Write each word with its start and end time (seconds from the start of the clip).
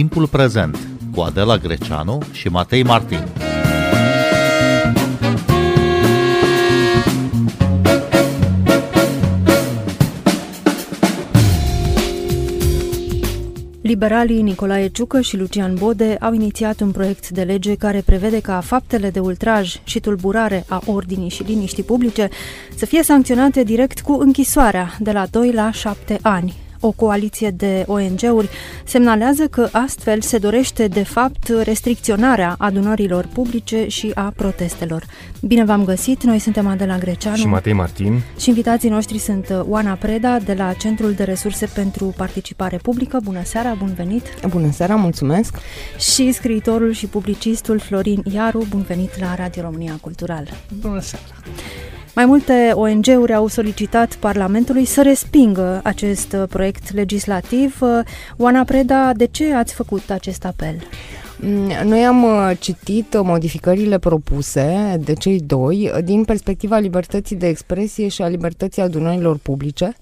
Timpul 0.00 0.26
prezent 0.26 0.78
cu 1.14 1.20
Adela 1.20 1.56
Greceanu 1.56 2.18
și 2.32 2.48
Matei 2.48 2.82
Martin. 2.82 3.18
Liberalii 13.80 14.42
Nicolae 14.42 14.88
Ciucă 14.88 15.20
și 15.20 15.36
Lucian 15.36 15.74
Bode 15.74 16.16
au 16.20 16.32
inițiat 16.32 16.80
un 16.80 16.90
proiect 16.90 17.28
de 17.28 17.42
lege 17.42 17.74
care 17.74 18.02
prevede 18.06 18.40
ca 18.40 18.60
faptele 18.60 19.10
de 19.10 19.20
ultraj 19.20 19.80
și 19.84 20.00
tulburare 20.00 20.64
a 20.68 20.82
ordinii 20.86 21.28
și 21.28 21.42
liniștii 21.42 21.82
publice 21.82 22.28
să 22.76 22.86
fie 22.86 23.02
sancționate 23.02 23.62
direct 23.62 24.00
cu 24.00 24.12
închisoarea 24.12 24.96
de 24.98 25.12
la 25.12 25.26
2 25.30 25.52
la 25.52 25.70
7 25.70 26.18
ani. 26.22 26.68
O 26.80 26.90
coaliție 26.90 27.50
de 27.50 27.84
ONG-uri 27.86 28.48
semnalează 28.84 29.46
că 29.46 29.68
astfel 29.72 30.20
se 30.20 30.38
dorește 30.38 30.86
de 30.86 31.02
fapt 31.02 31.48
restricționarea 31.62 32.54
adunărilor 32.58 33.28
publice 33.32 33.88
și 33.88 34.10
a 34.14 34.32
protestelor. 34.36 35.04
Bine 35.40 35.64
v-am 35.64 35.84
găsit, 35.84 36.22
noi 36.22 36.38
suntem 36.38 36.66
Adela 36.66 36.98
Greceanu 36.98 37.36
și 37.36 37.46
Matei 37.46 37.72
Martin 37.72 38.22
și 38.38 38.48
invitații 38.48 38.88
noștri 38.88 39.18
sunt 39.18 39.64
Oana 39.68 39.94
Preda 39.94 40.38
de 40.38 40.54
la 40.54 40.72
Centrul 40.72 41.12
de 41.12 41.24
Resurse 41.24 41.66
pentru 41.74 42.14
Participare 42.16 42.76
Publică. 42.76 43.20
Bună 43.24 43.40
seara, 43.44 43.74
bun 43.78 43.92
venit! 43.96 44.22
Bună 44.48 44.70
seara, 44.72 44.94
mulțumesc! 44.94 45.54
Și 45.98 46.32
scriitorul 46.32 46.92
și 46.92 47.06
publicistul 47.06 47.78
Florin 47.78 48.22
Iaru, 48.32 48.66
bun 48.68 48.82
venit 48.82 49.20
la 49.20 49.34
Radio 49.34 49.62
România 49.62 49.98
Cultural. 50.00 50.48
Bună 50.80 51.00
seara! 51.00 51.34
Mai 52.14 52.24
multe 52.24 52.70
ONG-uri 52.74 53.34
au 53.34 53.46
solicitat 53.46 54.14
Parlamentului 54.14 54.84
să 54.84 55.02
respingă 55.02 55.80
acest 55.84 56.36
proiect 56.48 56.92
legislativ. 56.92 57.78
Oana 58.36 58.64
Preda, 58.64 59.12
de 59.12 59.24
ce 59.24 59.54
ați 59.54 59.74
făcut 59.74 60.10
acest 60.10 60.44
apel? 60.44 60.76
Mm, 61.40 61.88
noi 61.88 62.04
am 62.04 62.22
uh, 62.22 62.50
citit 62.58 63.22
modificările 63.22 63.98
propuse 63.98 64.96
de 65.04 65.12
cei 65.12 65.40
doi 65.40 65.92
din 66.04 66.24
perspectiva 66.24 66.78
libertății 66.78 67.36
de 67.36 67.46
expresie 67.48 68.08
și 68.08 68.22
a 68.22 68.28
libertății 68.28 68.82
adunărilor 68.82 69.36
publice. 69.36 69.94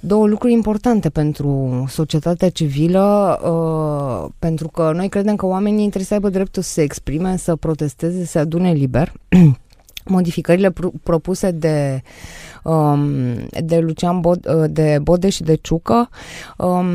Două 0.00 0.26
lucruri 0.26 0.52
importante 0.52 1.08
pentru 1.08 1.84
societatea 1.88 2.48
civilă, 2.48 3.38
uh, 3.42 4.30
pentru 4.38 4.68
că 4.68 4.92
noi 4.94 5.08
credem 5.08 5.36
că 5.36 5.46
oamenii 5.46 5.78
trebuie 5.78 6.04
să 6.04 6.14
aibă 6.14 6.28
dreptul 6.28 6.62
să 6.62 6.72
se 6.72 6.82
exprime, 6.82 7.36
să 7.36 7.56
protesteze, 7.56 8.24
să 8.24 8.30
se 8.30 8.38
adune 8.38 8.72
liber. 8.72 9.12
modificările 10.06 10.70
pr- 10.70 11.02
propuse 11.02 11.50
de, 11.50 12.02
um, 12.62 13.34
de 13.64 13.78
Lucian 13.78 14.20
Bod, 14.20 14.46
uh, 14.48 14.64
de 14.70 14.98
Bode 15.02 15.28
și 15.28 15.42
de 15.42 15.54
Ciucă 15.54 16.08
um, 16.56 16.88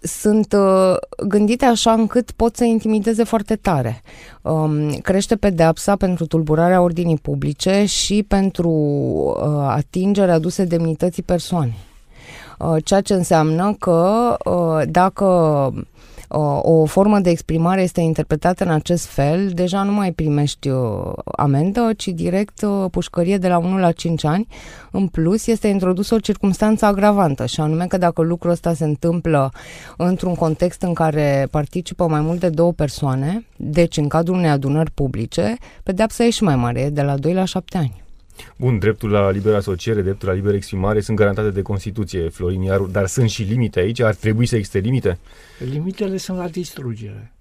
sunt 0.00 0.52
uh, 0.52 0.96
gândite 1.26 1.64
așa 1.64 1.92
încât 1.92 2.30
pot 2.30 2.56
să 2.56 2.64
intimideze 2.64 3.24
foarte 3.24 3.56
tare. 3.56 4.02
Um, 4.42 4.90
crește 4.90 5.36
pedeapsa 5.36 5.96
pentru 5.96 6.26
tulburarea 6.26 6.80
ordinii 6.80 7.16
publice 7.16 7.84
și 7.84 8.24
pentru 8.28 8.70
uh, 8.70 9.66
atingerea 9.68 10.34
aduse 10.34 10.64
demnității 10.64 11.22
persoanei. 11.22 11.78
Uh, 12.58 12.76
ceea 12.84 13.00
ce 13.00 13.14
înseamnă 13.14 13.74
că 13.78 14.36
uh, 14.44 14.82
dacă 14.90 15.26
o 16.62 16.84
formă 16.84 17.18
de 17.18 17.30
exprimare 17.30 17.82
este 17.82 18.00
interpretată 18.00 18.64
în 18.64 18.70
acest 18.70 19.06
fel, 19.06 19.48
deja 19.48 19.82
nu 19.82 19.92
mai 19.92 20.12
primești 20.12 20.68
uh, 20.68 21.12
amendă, 21.36 21.90
ci 21.96 22.08
direct 22.08 22.62
uh, 22.62 22.90
pușcărie 22.90 23.38
de 23.38 23.48
la 23.48 23.58
1 23.58 23.78
la 23.78 23.92
5 23.92 24.24
ani. 24.24 24.46
În 24.90 25.06
plus, 25.06 25.46
este 25.46 25.68
introdusă 25.68 26.14
o 26.14 26.18
circunstanță 26.18 26.86
agravantă, 26.86 27.46
și 27.46 27.60
anume 27.60 27.86
că 27.86 27.98
dacă 27.98 28.22
lucrul 28.22 28.50
ăsta 28.50 28.74
se 28.74 28.84
întâmplă 28.84 29.50
într-un 29.96 30.34
context 30.34 30.82
în 30.82 30.92
care 30.92 31.48
participă 31.50 32.06
mai 32.06 32.20
mult 32.20 32.40
de 32.40 32.48
două 32.48 32.72
persoane, 32.72 33.46
deci 33.56 33.96
în 33.96 34.08
cadrul 34.08 34.36
unei 34.36 34.50
adunări 34.50 34.90
publice, 34.90 35.56
pedeapsa 35.82 36.24
e 36.24 36.30
și 36.30 36.42
mai 36.42 36.56
mare, 36.56 36.90
de 36.90 37.02
la 37.02 37.16
2 37.16 37.32
la 37.32 37.44
7 37.44 37.78
ani. 37.78 38.06
Bun, 38.56 38.78
dreptul 38.78 39.10
la 39.10 39.30
liberă 39.30 39.56
asociere, 39.56 40.02
dreptul 40.02 40.28
la 40.28 40.34
liberă 40.34 40.56
exprimare 40.56 41.00
sunt 41.00 41.16
garantate 41.16 41.50
de 41.50 41.62
Constituție, 41.62 42.28
Florin 42.28 42.62
Iaru, 42.62 42.86
dar 42.86 43.06
sunt 43.06 43.30
și 43.30 43.42
limite 43.42 43.80
aici? 43.80 44.00
Ar 44.00 44.14
trebui 44.14 44.46
să 44.46 44.56
existe 44.56 44.78
limite? 44.78 45.18
Limitele 45.70 46.16
sunt 46.16 46.38
la 46.38 46.48
distrugere. 46.48 47.32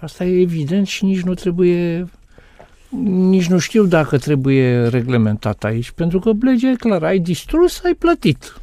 Asta 0.00 0.24
e 0.24 0.40
evident 0.40 0.86
și 0.86 1.04
nici 1.04 1.20
nu 1.20 1.34
trebuie 1.34 2.08
nici 3.04 3.46
nu 3.46 3.58
știu 3.58 3.84
dacă 3.84 4.18
trebuie 4.18 4.88
reglementat 4.88 5.64
aici, 5.64 5.90
pentru 5.90 6.18
că 6.18 6.32
legea 6.40 6.68
e 6.68 6.74
clară, 6.74 7.06
ai 7.06 7.18
distrus, 7.18 7.80
ai 7.84 7.94
plătit. 7.94 8.60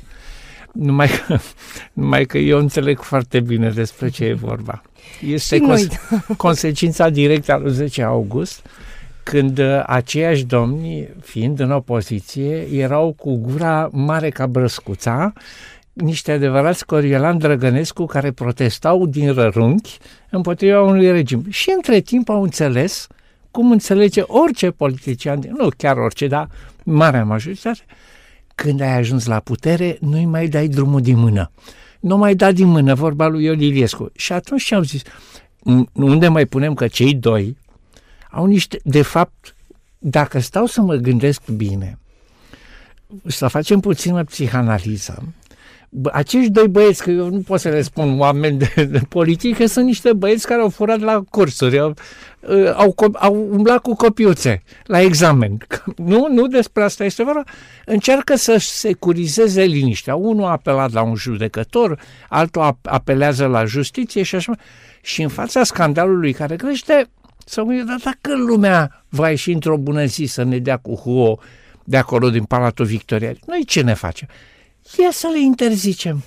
Numai 0.73 1.07
că, 1.07 1.37
numai 2.01 2.25
că 2.25 2.37
eu 2.37 2.59
înțeleg 2.59 2.99
foarte 2.99 3.39
bine 3.39 3.69
despre 3.69 4.09
ce 4.09 4.23
e 4.23 4.33
vorba. 4.33 4.81
Este 5.25 5.59
cons- 5.59 5.87
consecința 6.37 7.09
directă 7.09 7.53
a 7.53 7.57
lui 7.57 7.71
10 7.71 8.03
august, 8.03 8.65
când 9.29 9.57
uh, 9.57 9.83
aceiași 9.85 10.43
domni, 10.43 11.09
fiind 11.21 11.59
în 11.59 11.71
opoziție, 11.71 12.67
erau 12.71 13.13
cu 13.17 13.37
gura 13.37 13.89
mare 13.91 14.29
ca 14.29 14.47
brăscuța, 14.47 15.33
niște 15.93 16.31
adevărați 16.31 16.85
Coriolan 16.85 17.37
Drăgănescu 17.37 18.05
care 18.05 18.31
protestau 18.31 19.05
din 19.05 19.33
rărunchi 19.33 19.97
împotriva 20.29 20.81
unui 20.81 21.11
regim. 21.11 21.45
Și 21.49 21.71
între 21.75 21.99
timp 21.99 22.29
au 22.29 22.43
înțeles, 22.43 23.07
cum 23.51 23.71
înțelege 23.71 24.21
orice 24.27 24.71
politician, 24.71 25.39
nu 25.57 25.69
chiar 25.77 25.97
orice, 25.97 26.27
dar 26.27 26.49
marea 26.83 27.23
majoritate, 27.23 27.85
când 28.55 28.81
ai 28.81 28.97
ajuns 28.97 29.25
la 29.25 29.39
putere, 29.39 29.97
nu-i 29.99 30.25
mai 30.25 30.47
dai 30.47 30.67
drumul 30.67 31.01
din 31.01 31.17
mână. 31.17 31.51
Nu 31.99 32.17
mai 32.17 32.35
da 32.35 32.51
din 32.51 32.67
mână, 32.67 32.93
vorba 32.93 33.27
lui 33.27 33.43
Ion 33.43 33.59
Iliescu. 33.59 34.11
Și 34.15 34.33
atunci 34.33 34.63
ce 34.63 34.75
am 34.75 34.83
zis? 34.83 35.01
Unde 35.93 36.27
mai 36.27 36.45
punem 36.45 36.73
că 36.73 36.87
cei 36.87 37.13
doi, 37.13 37.57
au 38.31 38.45
niște, 38.45 38.79
de 38.83 39.01
fapt, 39.01 39.55
dacă 39.97 40.39
stau 40.39 40.65
să 40.65 40.81
mă 40.81 40.95
gândesc 40.95 41.49
bine, 41.49 41.99
să 43.25 43.47
facem 43.47 43.79
puțină 43.79 44.23
psihanaliză, 44.23 45.23
acești 46.11 46.49
doi 46.49 46.67
băieți, 46.67 47.03
că 47.03 47.11
eu 47.11 47.29
nu 47.29 47.39
pot 47.39 47.59
să 47.59 47.69
le 47.69 47.81
spun 47.81 48.19
oameni 48.19 48.57
de, 48.57 48.83
de 48.83 49.01
politică, 49.09 49.65
sunt 49.65 49.85
niște 49.85 50.13
băieți 50.13 50.47
care 50.47 50.61
au 50.61 50.69
furat 50.69 50.99
la 50.99 51.23
cursuri, 51.29 51.79
au, 51.79 51.93
uh, 52.39 52.73
au, 52.75 52.95
au 53.13 53.47
umblat 53.51 53.81
cu 53.81 53.95
copiuțe 53.95 54.63
la 54.83 55.01
examen. 55.01 55.57
Nu, 55.95 56.27
nu 56.29 56.47
despre 56.47 56.83
asta 56.83 57.03
este 57.03 57.23
vorba. 57.23 57.43
Încearcă 57.85 58.35
să 58.35 58.57
securizeze 58.59 59.61
liniștea. 59.61 60.15
Unul 60.15 60.45
a 60.45 60.51
apelat 60.51 60.91
la 60.91 61.01
un 61.01 61.15
judecător, 61.15 61.99
altul 62.29 62.77
apelează 62.83 63.45
la 63.45 63.65
justiție 63.65 64.23
și 64.23 64.35
așa. 64.35 64.55
Și 65.01 65.21
în 65.21 65.29
fața 65.29 65.63
scandalului 65.63 66.33
care 66.33 66.55
crește, 66.55 67.09
să 67.49 67.63
mă 67.63 67.83
dar 67.87 67.99
dacă 68.03 68.35
lumea 68.35 69.05
va 69.09 69.29
ieși 69.29 69.51
într-o 69.51 69.77
bună 69.77 70.05
zi 70.05 70.25
să 70.25 70.43
ne 70.43 70.57
dea 70.57 70.77
cu 70.77 70.95
huo 70.95 71.39
de 71.83 71.97
acolo 71.97 72.29
din 72.29 72.43
Palatul 72.43 72.85
Victoriei, 72.85 73.39
noi 73.45 73.63
ce 73.65 73.81
ne 73.81 73.93
facem? 73.93 74.27
Ia 74.97 75.11
să 75.11 75.27
le 75.33 75.39
interzicem. 75.39 76.23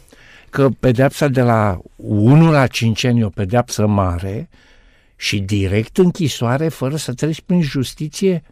Că 0.50 0.68
pedeapsa 0.80 1.28
de 1.28 1.42
la 1.42 1.80
1 1.96 2.50
la 2.50 2.66
5 2.66 3.04
ani 3.04 3.20
e 3.20 3.24
o 3.24 3.28
pedeapsă 3.28 3.86
mare 3.86 4.48
și 5.16 5.38
direct 5.38 5.98
închisoare 5.98 6.68
fără 6.68 6.96
să 6.96 7.12
treci 7.12 7.40
prin 7.40 7.62
justiție, 7.62 8.42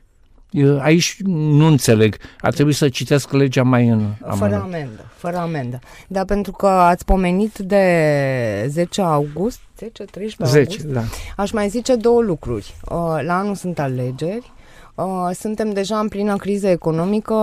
eu 0.51 0.81
aici 0.81 1.17
nu 1.25 1.67
înțeleg. 1.67 2.17
Ar 2.41 2.53
trebui 2.53 2.73
să 2.73 2.89
citesc 2.89 3.33
legea 3.33 3.63
mai 3.63 3.89
în 3.89 4.01
amendă. 4.23 4.37
Fără 4.37 4.55
amendă, 4.55 5.11
fără 5.17 5.37
amendă. 5.37 5.79
Dar 6.09 6.25
pentru 6.25 6.53
că 6.53 6.67
ați 6.67 7.05
pomenit 7.05 7.59
de 7.59 8.67
10 8.69 9.01
august, 9.01 9.61
10, 9.79 10.05
13 10.05 10.59
10, 10.59 10.79
august, 10.81 10.95
da. 10.95 11.43
aș 11.43 11.51
mai 11.51 11.69
zice 11.69 11.95
două 11.95 12.23
lucruri. 12.23 12.75
Uh, 12.85 13.19
la 13.23 13.39
anul 13.39 13.55
sunt 13.55 13.79
alegeri, 13.79 14.53
uh, 14.95 15.31
suntem 15.35 15.73
deja 15.73 15.99
în 15.99 16.09
plină 16.09 16.37
criză 16.37 16.69
economică, 16.69 17.35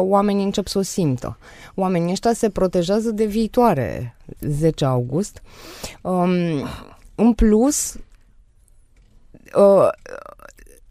oamenii 0.00 0.44
încep 0.44 0.66
să 0.66 0.78
o 0.78 0.82
simtă. 0.82 1.38
Oamenii 1.74 2.12
ăștia 2.12 2.32
se 2.32 2.48
protejează 2.50 3.10
de 3.10 3.24
viitoare 3.24 4.16
10 4.40 4.84
august. 4.84 5.42
Um, 6.00 6.30
în 7.14 7.32
plus, 7.32 7.96
uh, 9.56 9.88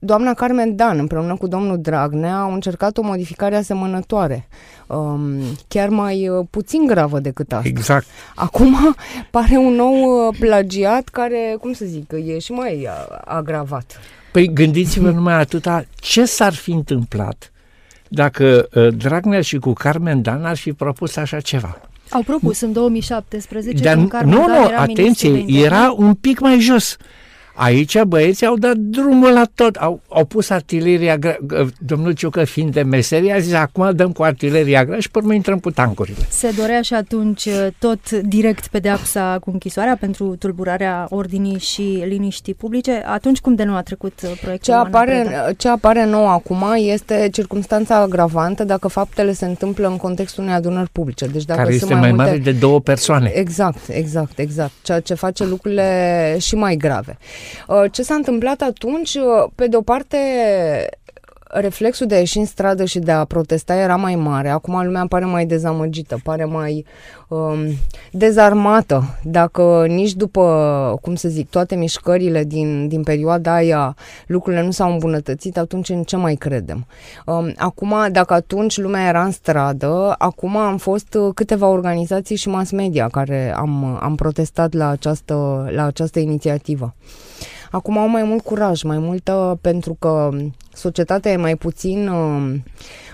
doamna 0.06 0.34
Carmen 0.34 0.76
Dan 0.76 1.00
împreună 1.00 1.36
cu 1.36 1.48
domnul 1.48 1.82
Dragnea 1.82 2.40
au 2.40 2.54
încercat 2.54 2.98
o 2.98 3.02
modificare 3.02 3.56
asemănătoare, 3.56 4.48
um, 4.88 5.40
chiar 5.68 5.90
mai 5.90 6.30
uh, 6.30 6.46
puțin 6.50 6.86
gravă 6.86 7.20
decât 7.20 7.54
asta. 7.54 7.68
Exact. 7.68 8.06
Acum 8.36 8.96
pare 9.32 9.58
un 9.58 9.74
nou 9.74 10.28
uh, 10.28 10.36
plagiat 10.40 11.08
care, 11.08 11.58
cum 11.60 11.74
să 11.74 11.86
zic, 11.86 12.12
e 12.26 12.40
și 12.40 12.52
mai 12.52 12.74
uh, 12.82 13.18
agravat. 13.26 14.00
Păi 14.32 14.54
gândiți-vă 14.54 15.10
numai 15.10 15.34
atâta 15.34 15.86
ce 15.96 16.26
s-ar 16.26 16.54
fi 16.54 16.72
întâmplat 16.72 17.52
dacă 18.08 18.68
uh, 18.74 18.88
Dragnea 18.98 19.42
și 19.42 19.58
cu 19.58 19.74
Carmen 19.74 20.22
Dan 20.22 20.46
ar 20.46 20.58
fi 20.58 20.74
propus 20.74 21.16
așa 21.16 21.40
ceva. 21.40 21.82
Au 22.10 22.22
propus 22.22 22.62
în 22.62 22.74
2017 22.74 23.84
Dar, 23.84 23.96
Nu, 23.96 24.24
nu, 24.24 24.66
era 24.68 24.78
atenție, 24.78 25.46
era 25.48 25.94
un 25.98 26.14
pic 26.14 26.40
mai 26.40 26.60
jos 26.60 26.98
Aici 27.56 28.02
băieții 28.02 28.46
au 28.46 28.56
dat 28.56 28.76
drumul 28.76 29.32
la 29.32 29.44
tot, 29.56 29.76
au, 29.76 30.02
au 30.08 30.26
pus 30.26 30.50
artileria 30.50 31.18
grea. 31.18 31.38
Domnul 31.80 32.12
Ciucă 32.12 32.44
fiind 32.44 32.74
de 32.74 32.82
meserie 32.82 33.34
a 33.34 33.40
zis 33.40 33.54
acum 33.54 33.92
dăm 33.96 34.12
cu 34.12 34.24
artileria 34.24 34.86
grea 34.86 35.00
și 35.00 35.12
pe 35.12 35.18
urmă 35.18 35.34
intrăm 35.34 35.60
cu 35.60 35.72
tancurile. 35.72 36.18
Se 36.30 36.54
dorea 36.58 36.82
și 36.82 36.94
atunci 36.94 37.46
uh, 37.46 37.68
tot 37.80 38.12
direct 38.12 38.68
pedeapsa 38.68 39.38
cu 39.42 39.50
închisoarea 39.50 39.98
pentru 40.00 40.36
tulburarea 40.36 41.08
ordinii 41.10 41.60
și 41.60 42.04
liniștii 42.06 42.54
publice. 42.54 43.04
Atunci 43.06 43.40
cum 43.40 43.56
de 43.56 43.64
nu 43.64 43.76
a 43.76 43.82
trecut 43.82 44.20
uh, 44.24 44.32
proiectul? 44.42 44.74
Ce 44.74 44.80
apare, 44.80 45.54
ce 45.58 45.68
apare 45.68 46.06
nou 46.06 46.28
acum 46.28 46.64
este 46.76 47.30
circunstanța 47.32 47.96
agravantă 47.96 48.64
dacă 48.64 48.88
faptele 48.88 49.34
se 49.34 49.46
întâmplă 49.46 49.88
în 49.88 49.98
contextul 49.98 50.44
unei 50.44 50.56
adunări 50.56 50.90
publice. 50.90 51.26
Deci 51.26 51.46
dacă 51.46 51.62
Care 51.62 51.72
sunt 51.72 51.82
este 51.82 51.94
mai, 51.94 52.10
multe... 52.10 52.24
mare 52.24 52.38
de 52.38 52.52
două 52.52 52.80
persoane. 52.80 53.32
Exact, 53.34 53.90
exact, 53.90 54.40
exact. 54.40 54.72
Ceea 54.82 55.00
ce 55.00 55.14
face 55.14 55.46
lucrurile 55.46 56.38
și 56.40 56.56
mai 56.56 56.76
grave. 56.76 57.18
Uh, 57.68 57.84
ce 57.92 58.02
s-a 58.04 58.16
întâmplat 58.16 58.62
atunci, 58.62 59.14
uh, 59.14 59.50
pe 59.56 59.68
de 59.68 59.76
o 59.76 59.82
parte, 59.82 60.18
reflexul 61.54 62.08
de 62.08 62.16
a 62.16 62.18
ieși 62.18 62.38
în 62.38 62.46
stradă 62.46 62.86
și 62.86 63.00
de 63.00 63.12
a 63.12 63.26
protesta 63.26 63.76
era 63.76 63.96
mai 63.96 64.16
mare. 64.16 64.50
Acum 64.50 64.86
lumea 64.86 65.06
pare 65.10 65.26
mai 65.26 65.46
dezamăgită, 65.46 66.20
pare 66.24 66.46
mai 66.46 66.86
um, 67.28 67.58
dezarmată. 68.12 69.18
Dacă 69.24 69.86
nici 69.88 70.14
după, 70.14 70.98
cum 71.02 71.16
să 71.16 71.30
zic, 71.30 71.50
toate 71.50 71.76
mișcările 71.76 72.44
din, 72.44 72.88
din 72.88 73.04
perioada 73.04 73.54
aia 73.54 73.96
lucrurile 74.28 74.64
nu 74.64 74.72
s-au 74.72 74.92
îmbunătățit, 74.92 75.58
atunci 75.58 75.90
în 75.90 76.04
ce 76.04 76.16
mai 76.16 76.36
credem? 76.36 76.86
Um, 77.26 77.54
acum, 77.58 77.96
dacă 78.12 78.34
atunci 78.34 78.78
lumea 78.78 79.08
era 79.08 79.24
în 79.24 79.32
stradă, 79.32 80.16
acum 80.18 80.58
am 80.58 80.78
fost 80.78 81.18
câteva 81.34 81.68
organizații 81.68 82.36
și 82.36 82.50
mass 82.50 82.72
media 82.72 83.08
care 83.08 83.54
am, 83.56 84.00
am 84.02 84.16
protestat 84.16 84.74
la 84.74 84.90
această, 84.90 85.70
la 85.76 85.86
această 85.86 86.20
inițiativă. 86.20 86.94
Acum 87.74 87.98
au 87.98 88.08
mai 88.08 88.24
mult 88.24 88.44
curaj, 88.44 88.82
mai 88.82 88.98
multă, 88.98 89.58
pentru 89.62 89.96
că 90.00 90.30
societatea 90.74 91.32
e 91.32 91.36
mai 91.36 91.56
puțin, 91.56 92.08
uh, 92.08 92.56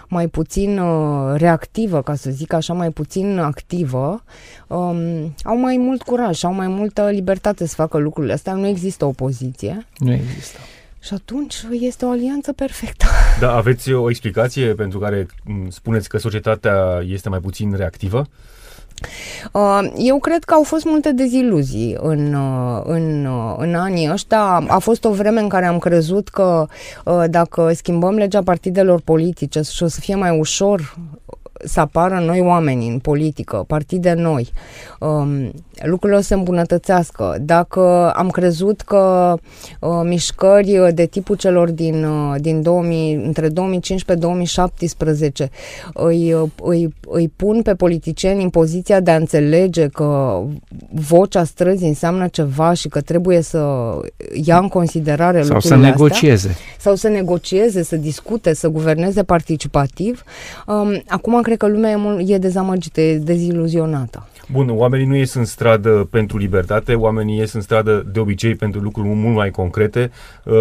mai 0.08 0.28
puțin 0.28 0.80
uh, 0.80 1.34
reactivă, 1.36 2.02
ca 2.02 2.16
să 2.16 2.30
zic 2.30 2.54
așa, 2.54 2.74
mai 2.74 2.90
puțin 2.90 3.38
activă, 3.38 4.24
um, 4.68 5.36
au 5.44 5.58
mai 5.58 5.78
mult 5.78 6.02
curaj, 6.02 6.44
au 6.44 6.54
mai 6.54 6.68
multă 6.68 7.10
libertate 7.10 7.68
să 7.68 7.76
facă 7.76 7.98
lucrurile 7.98 8.34
astea. 8.34 8.54
Nu 8.54 8.68
există 8.68 9.06
opoziție. 9.06 9.88
Nu 9.98 10.14
există. 10.14 10.58
Și 11.00 11.14
atunci 11.14 11.56
este 11.72 12.06
o 12.06 12.10
alianță 12.10 12.54
perfectă. 12.54 13.06
Da, 13.40 13.56
aveți 13.56 13.92
o 13.92 14.10
explicație 14.10 14.74
pentru 14.74 15.00
care 15.00 15.28
spuneți 15.70 16.10
că 16.10 16.18
societatea 16.18 17.04
este 17.06 17.30
mai 17.30 17.40
puțin 17.40 17.76
reactivă? 17.76 18.28
Uh, 19.52 19.92
eu 19.98 20.20
cred 20.20 20.44
că 20.44 20.54
au 20.54 20.64
fost 20.64 20.86
multe 20.86 21.12
deziluzii 21.12 21.98
în, 22.02 22.34
uh, 22.34 22.82
în, 22.84 23.26
uh, 23.26 23.56
în 23.58 23.76
anii 23.76 24.12
ăștia. 24.12 24.42
A 24.68 24.78
fost 24.78 25.06
o 25.06 25.12
vreme 25.12 25.40
în 25.40 25.48
care 25.50 25.66
am 25.66 25.80
crezut 25.80 26.30
că 26.30 26.68
dacă 27.30 27.72
schimbăm 27.74 28.16
legea 28.16 28.44
partidelor 28.44 29.02
politice 29.02 29.62
și 29.62 29.84
o 29.84 29.88
să 29.88 30.00
fie 30.00 30.16
mai 30.16 30.40
ușor 30.40 30.98
să 31.64 31.80
apară 31.80 32.20
noi 32.26 32.42
oameni 32.42 32.88
în 32.88 33.00
politică, 33.00 33.64
partide 33.68 34.14
noi, 34.14 34.52
um, 35.00 35.52
lucrurile 35.82 36.18
o 36.18 36.22
să 36.22 36.28
se 36.28 36.34
îmbunătățească. 36.34 37.38
Dacă 37.42 38.12
am 38.16 38.30
crezut 38.30 38.82
că 38.82 39.36
uh, 39.80 40.02
mișcări 40.04 40.92
de 40.94 41.06
tipul 41.06 41.36
celor 41.36 41.70
din, 41.70 42.04
uh, 42.04 42.36
din 42.42 42.62
2000, 42.62 43.14
între 43.14 43.50
2015-2017 43.50 43.52
îi, 45.94 46.36
îi, 46.64 46.94
îi 47.08 47.32
pun 47.36 47.62
pe 47.62 47.74
politicieni 47.74 48.44
în 48.44 48.50
poziția 48.50 49.00
de 49.00 49.12
a 49.12 49.16
înțelege 49.16 49.88
că 49.88 50.42
vocea 50.92 51.44
străzii 51.44 51.88
înseamnă 51.88 52.28
ceva 52.28 52.74
și 52.74 52.88
că 52.88 53.02
trebuie 53.02 53.42
să 53.42 53.92
ia 54.44 54.58
în 54.58 54.68
considerare 54.68 55.42
sau 55.42 55.54
lucrurile 55.54 55.82
să 55.82 55.90
negocieze. 55.90 56.48
Astea, 56.48 56.66
sau 56.80 56.96
să 56.96 57.08
negocieze, 57.08 57.84
să 57.84 57.96
discute, 57.96 58.54
să 58.54 58.68
guverneze 58.68 59.24
participativ. 59.24 60.24
Um, 60.68 61.02
acum 61.08 61.34
cred 61.50 61.62
că 61.62 61.68
lumea 61.68 61.92
e, 61.92 61.96
mult, 61.96 62.30
e 62.30 62.38
dezamăgită, 62.38 63.02
e 63.02 63.18
deziluzionată. 63.18 64.28
Bun, 64.52 64.70
oamenii 64.70 65.06
nu 65.06 65.16
ies 65.16 65.34
în 65.34 65.46
stradă 65.46 66.08
pentru 66.12 66.38
libertate, 66.38 66.94
oamenii 66.94 67.38
ies 67.38 67.54
în 67.54 67.62
stradă 67.62 68.06
de 68.12 68.20
obicei 68.20 68.56
pentru 68.56 68.80
lucruri 68.80 69.08
mult 69.08 69.36
mai 69.36 69.50
concrete. 69.50 70.12
Uh, 70.44 70.54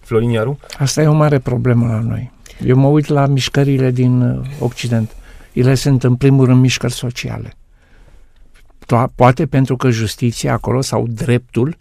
Florin 0.00 0.30
Iaru? 0.30 0.58
Asta 0.78 1.02
e 1.02 1.06
o 1.06 1.12
mare 1.12 1.38
problemă 1.38 1.86
la 1.86 2.00
noi. 2.00 2.30
Eu 2.64 2.76
mă 2.76 2.86
uit 2.86 3.06
la 3.06 3.26
mișcările 3.26 3.90
din 3.90 4.20
uh, 4.20 4.46
Occident. 4.60 5.16
Ele 5.52 5.74
sunt 5.74 6.04
în 6.04 6.14
primul 6.14 6.44
rând 6.44 6.60
mișcări 6.60 6.92
sociale. 6.92 7.54
To- 8.86 9.14
poate 9.14 9.46
pentru 9.46 9.76
că 9.76 9.90
justiția 9.90 10.52
acolo 10.52 10.80
sau 10.80 11.06
dreptul, 11.08 11.76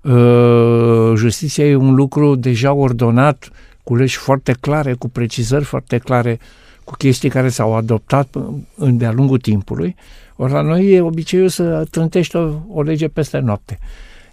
uh, 0.00 1.12
justiția 1.14 1.64
e 1.64 1.74
un 1.74 1.94
lucru 1.94 2.34
deja 2.34 2.72
ordonat, 2.72 3.50
cu 3.82 3.96
legi 3.96 4.16
foarte 4.16 4.54
clare, 4.60 4.92
cu 4.92 5.08
precizări 5.08 5.64
foarte 5.64 5.98
clare, 5.98 6.38
cu 6.86 6.94
chestii 6.94 7.28
care 7.28 7.48
s-au 7.48 7.74
adoptat 7.74 8.28
de-a 8.74 9.12
lungul 9.12 9.38
timpului 9.38 9.96
ori 10.36 10.52
la 10.52 10.60
noi 10.60 10.92
e 10.92 11.00
obiceiul 11.00 11.48
să 11.48 11.86
trântești 11.90 12.36
o, 12.36 12.60
o 12.68 12.82
lege 12.82 13.08
peste 13.08 13.38
noapte. 13.38 13.78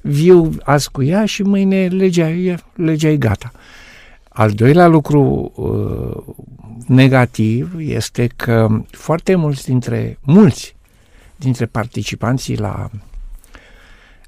Viu 0.02 0.52
azi 0.64 0.92
cu 0.92 1.04
ea 1.04 1.26
și 1.26 1.44
mâine 1.44 1.88
legea 1.88 2.30
e, 2.30 2.58
legea 2.76 3.10
e 3.10 3.18
gata. 3.18 3.52
Al 4.30 4.52
doilea 4.52 4.88
lucru 4.88 5.52
uh, 5.56 6.36
negativ 6.88 7.76
este 7.78 8.28
că 8.36 8.68
foarte 8.92 9.36
mulți 9.36 9.66
dintre, 9.66 10.18
mulți 10.22 10.76
dintre 11.36 11.66
participanții 11.66 12.58
la, 12.58 12.90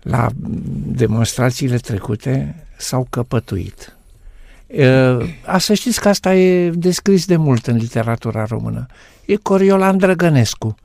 la 0.01 0.27
demonstrațiile 0.85 1.77
trecute 1.77 2.65
s-au 2.77 3.07
căpătuit. 3.09 3.94
Uh, 4.67 5.29
a 5.45 5.57
să 5.57 5.73
știți 5.73 6.01
că 6.01 6.09
asta 6.09 6.35
e 6.35 6.69
descris 6.69 7.25
de 7.25 7.35
mult 7.35 7.67
în 7.67 7.75
literatura 7.75 8.45
română. 8.45 8.85
E 9.25 9.35
Coriolan 9.35 9.97
Drăgănescu, 9.97 10.75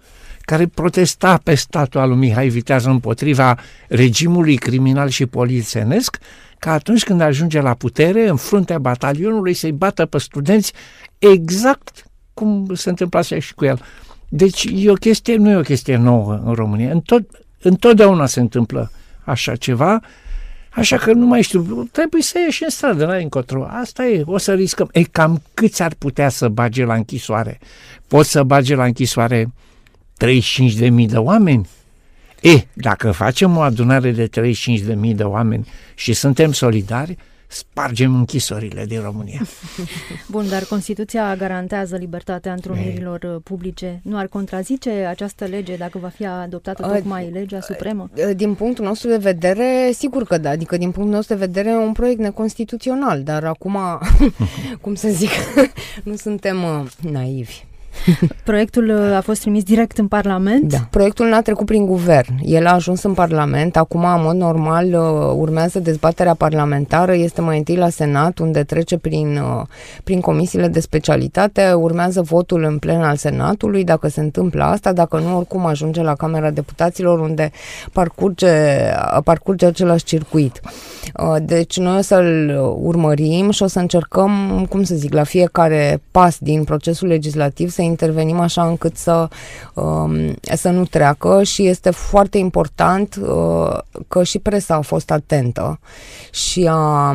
care 0.40 0.66
protesta 0.66 1.40
pe 1.44 1.54
statul 1.54 2.00
al 2.00 2.08
lui 2.08 2.18
Mihai 2.18 2.48
Vitează 2.48 2.88
împotriva 2.88 3.58
regimului 3.88 4.56
criminal 4.56 5.08
și 5.08 5.26
polițenesc, 5.26 6.18
ca 6.58 6.72
atunci 6.72 7.04
când 7.04 7.20
ajunge 7.20 7.60
la 7.60 7.74
putere, 7.74 8.28
în 8.28 8.36
fruntea 8.36 8.78
batalionului, 8.78 9.54
să-i 9.54 9.72
bată 9.72 10.06
pe 10.06 10.18
studenți 10.18 10.72
exact 11.18 12.04
cum 12.34 12.74
se 12.74 12.88
întâmpla 12.88 13.22
și 13.22 13.54
cu 13.54 13.64
el. 13.64 13.80
Deci 14.28 14.68
e 14.74 14.90
o 14.90 14.94
chestie, 14.94 15.36
nu 15.36 15.50
e 15.50 15.56
o 15.56 15.60
chestie 15.60 15.96
nouă 15.96 16.40
în 16.44 16.52
România. 16.52 16.90
Întot, 16.90 17.22
întotdeauna 17.62 18.26
se 18.26 18.40
întâmplă 18.40 18.90
așa 19.24 19.56
ceva, 19.56 20.00
așa 20.70 20.96
că 20.96 21.12
nu 21.12 21.26
mai 21.26 21.42
știu, 21.42 21.88
trebuie 21.92 22.22
să 22.22 22.38
ieși 22.38 22.62
în 22.62 22.70
stradă, 22.70 23.06
n-ai 23.06 23.22
încotro. 23.22 23.66
Asta 23.70 24.06
e, 24.06 24.22
o 24.26 24.38
să 24.38 24.54
riscăm. 24.54 24.88
E 24.92 25.02
cam 25.02 25.42
câți 25.54 25.82
ar 25.82 25.94
putea 25.98 26.28
să 26.28 26.48
bage 26.48 26.84
la 26.84 26.94
închisoare? 26.94 27.58
Pot 28.08 28.26
să 28.26 28.42
bage 28.42 28.74
la 28.74 28.84
închisoare 28.84 29.52
35.000 30.24 31.06
de 31.06 31.16
oameni? 31.16 31.68
E, 32.40 32.66
dacă 32.72 33.10
facem 33.10 33.56
o 33.56 33.60
adunare 33.60 34.10
de 34.10 34.28
35.000 34.28 35.14
de 35.14 35.22
oameni 35.22 35.66
și 35.94 36.12
suntem 36.12 36.52
solidari, 36.52 37.16
spargem 37.50 38.14
închisorile 38.14 38.84
din 38.84 39.00
România. 39.00 39.40
Bun, 40.34 40.48
dar 40.48 40.64
Constituția 40.64 41.36
garantează 41.36 41.96
libertatea 41.96 42.52
întrunirilor 42.52 43.22
uh, 43.22 43.40
publice. 43.42 44.00
Nu 44.04 44.16
ar 44.16 44.26
contrazice 44.26 44.90
această 44.90 45.44
lege 45.44 45.76
dacă 45.76 45.98
va 45.98 46.08
fi 46.08 46.26
adoptată 46.26 46.82
tocmai 46.82 47.30
legea 47.30 47.60
supremă? 47.60 48.10
Din 48.36 48.54
punctul 48.54 48.84
nostru 48.84 49.08
de 49.08 49.16
vedere, 49.16 49.90
sigur 49.92 50.24
că 50.24 50.38
da. 50.38 50.50
Adică 50.50 50.76
din 50.76 50.90
punctul 50.90 51.14
nostru 51.14 51.34
de 51.34 51.44
vedere 51.44 51.68
e 51.68 51.76
un 51.76 51.92
proiect 51.92 52.20
neconstituțional, 52.20 53.22
dar 53.22 53.44
acum, 53.44 53.78
cum 54.82 54.94
să 54.94 55.08
zic, 55.08 55.30
nu 56.04 56.16
suntem 56.16 56.62
uh, 56.62 56.86
naivi. 57.10 57.68
Proiectul 58.44 58.88
uh, 58.88 59.16
a 59.16 59.20
fost 59.20 59.40
trimis 59.40 59.62
direct 59.62 59.98
în 59.98 60.08
Parlament? 60.08 60.72
Da. 60.72 60.78
Proiectul 60.90 61.26
n-a 61.26 61.40
trecut 61.40 61.66
prin 61.66 61.86
guvern. 61.86 62.34
El 62.42 62.66
a 62.66 62.72
ajuns 62.72 63.02
în 63.02 63.14
Parlament. 63.14 63.76
Acum, 63.76 64.04
în 64.04 64.22
mod 64.22 64.34
normal, 64.34 64.86
uh, 64.86 65.34
urmează 65.36 65.78
dezbaterea 65.78 66.34
parlamentară. 66.34 67.14
Este 67.14 67.40
mai 67.40 67.58
întâi 67.58 67.76
la 67.76 67.88
Senat, 67.88 68.38
unde 68.38 68.62
trece 68.62 68.98
prin, 68.98 69.36
uh, 69.36 69.66
prin 70.04 70.20
comisiile 70.20 70.68
de 70.68 70.80
specialitate. 70.80 71.72
Urmează 71.72 72.22
votul 72.22 72.62
în 72.62 72.78
plen 72.78 73.02
al 73.02 73.16
Senatului, 73.16 73.84
dacă 73.84 74.08
se 74.08 74.20
întâmplă 74.20 74.62
asta. 74.62 74.92
Dacă 74.92 75.18
nu, 75.18 75.36
oricum 75.36 75.66
ajunge 75.66 76.02
la 76.02 76.14
Camera 76.14 76.50
Deputaților, 76.50 77.20
unde 77.20 77.50
parcurge, 77.92 78.50
parcurge 79.24 79.66
același 79.66 80.04
circuit. 80.04 80.60
Deci 81.42 81.78
noi 81.78 81.98
o 81.98 82.00
să-l 82.00 82.58
urmărim 82.82 83.50
și 83.50 83.62
o 83.62 83.66
să 83.66 83.78
încercăm, 83.78 84.66
cum 84.68 84.82
să 84.82 84.94
zic, 84.94 85.12
la 85.12 85.22
fiecare 85.22 86.02
pas 86.10 86.38
din 86.38 86.64
procesul 86.64 87.08
legislativ 87.08 87.70
să 87.70 87.79
să 87.80 87.86
intervenim 87.86 88.40
așa 88.40 88.66
încât 88.66 88.96
să, 88.96 89.28
um, 89.74 90.34
să 90.54 90.68
nu 90.68 90.84
treacă 90.84 91.42
și 91.42 91.66
este 91.66 91.90
foarte 91.90 92.38
important 92.38 93.20
uh, 93.22 93.78
că 94.08 94.22
și 94.22 94.38
presa 94.38 94.74
a 94.74 94.80
fost 94.80 95.10
atentă 95.10 95.80
și 96.32 96.66
a, 96.70 97.10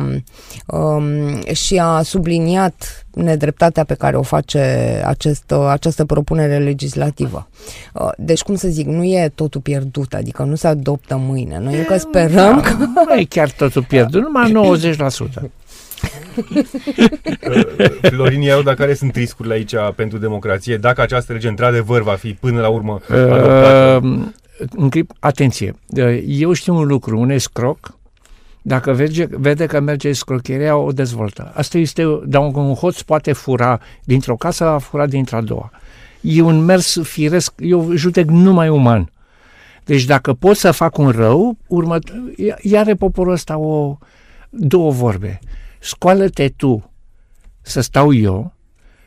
um, 0.66 1.42
și 1.52 1.78
a 1.78 2.02
subliniat 2.02 3.06
nedreptatea 3.10 3.84
pe 3.84 3.94
care 3.94 4.16
o 4.16 4.22
face 4.22 4.60
acest, 5.06 5.52
această 5.52 6.04
propunere 6.04 6.58
legislativă. 6.58 7.48
Uh, 7.92 8.08
deci, 8.16 8.42
cum 8.42 8.54
să 8.54 8.68
zic, 8.68 8.86
nu 8.86 9.04
e 9.04 9.32
totul 9.34 9.60
pierdut, 9.60 10.14
adică 10.14 10.42
nu 10.42 10.54
se 10.54 10.66
adoptă 10.66 11.16
mâine. 11.16 11.58
Noi 11.58 11.78
încă 11.78 11.96
sperăm 11.96 12.56
da, 12.56 12.60
că... 12.60 12.74
Nu 12.78 13.14
e 13.20 13.24
chiar 13.24 13.50
totul 13.50 13.84
pierdut, 13.84 14.22
numai 14.22 14.52
90%. 15.42 15.50
Florin 18.10 18.40
Iauda, 18.40 18.74
care 18.74 18.94
sunt 18.94 19.14
riscurile 19.14 19.54
aici 19.54 19.74
pentru 19.96 20.18
democrație, 20.18 20.76
dacă 20.76 21.00
această 21.00 21.32
lege 21.32 21.48
într-adevăr 21.48 22.02
va 22.02 22.14
fi 22.14 22.32
până 22.32 22.60
la 22.60 22.68
urmă 22.68 23.00
adoptată? 23.08 24.00
Uh, 24.02 24.20
în 24.70 24.90
clip, 24.90 25.12
atenție, 25.18 25.74
uh, 25.88 26.22
eu 26.26 26.52
știu 26.52 26.74
un 26.74 26.86
lucru, 26.86 27.18
un 27.18 27.30
escroc, 27.30 27.98
dacă 28.62 28.92
vede, 28.92 29.28
vede 29.30 29.66
că 29.66 29.80
merge 29.80 30.12
scrocheria, 30.12 30.76
o 30.76 30.92
dezvoltă. 30.92 31.52
Asta 31.54 31.78
este, 31.78 32.20
dar 32.24 32.42
un, 32.42 32.54
un 32.54 32.74
hoț 32.74 33.00
poate 33.00 33.32
fura 33.32 33.80
dintr-o 34.04 34.36
casă, 34.36 34.64
a 34.64 34.78
furat 34.78 35.08
dintr-a 35.08 35.40
doua. 35.40 35.70
E 36.20 36.42
un 36.42 36.64
mers 36.64 37.00
firesc, 37.02 37.52
eu 37.58 37.90
judec 37.94 38.28
numai 38.28 38.68
uman. 38.68 39.10
Deci 39.84 40.04
dacă 40.04 40.32
pot 40.32 40.56
să 40.56 40.70
fac 40.70 40.98
un 40.98 41.10
rău, 41.10 41.56
urmă, 41.66 41.98
iar 42.60 42.94
poporul 42.94 43.32
ăsta 43.32 43.58
o, 43.58 43.98
două 44.50 44.90
vorbe. 44.90 45.38
Scoală-te 45.86 46.48
tu 46.48 46.90
să 47.60 47.80
stau 47.80 48.12
eu 48.12 48.54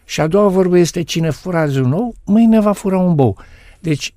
și 0.05 0.21
a 0.21 0.27
doua 0.27 0.47
vorbă 0.47 0.77
este 0.77 1.01
cine 1.01 1.29
furează 1.29 1.79
un 1.79 1.91
ou, 1.91 2.15
mâine 2.25 2.59
va 2.59 2.71
fura 2.71 2.97
un 2.97 3.15
bou. 3.15 3.37
Deci 3.79 4.13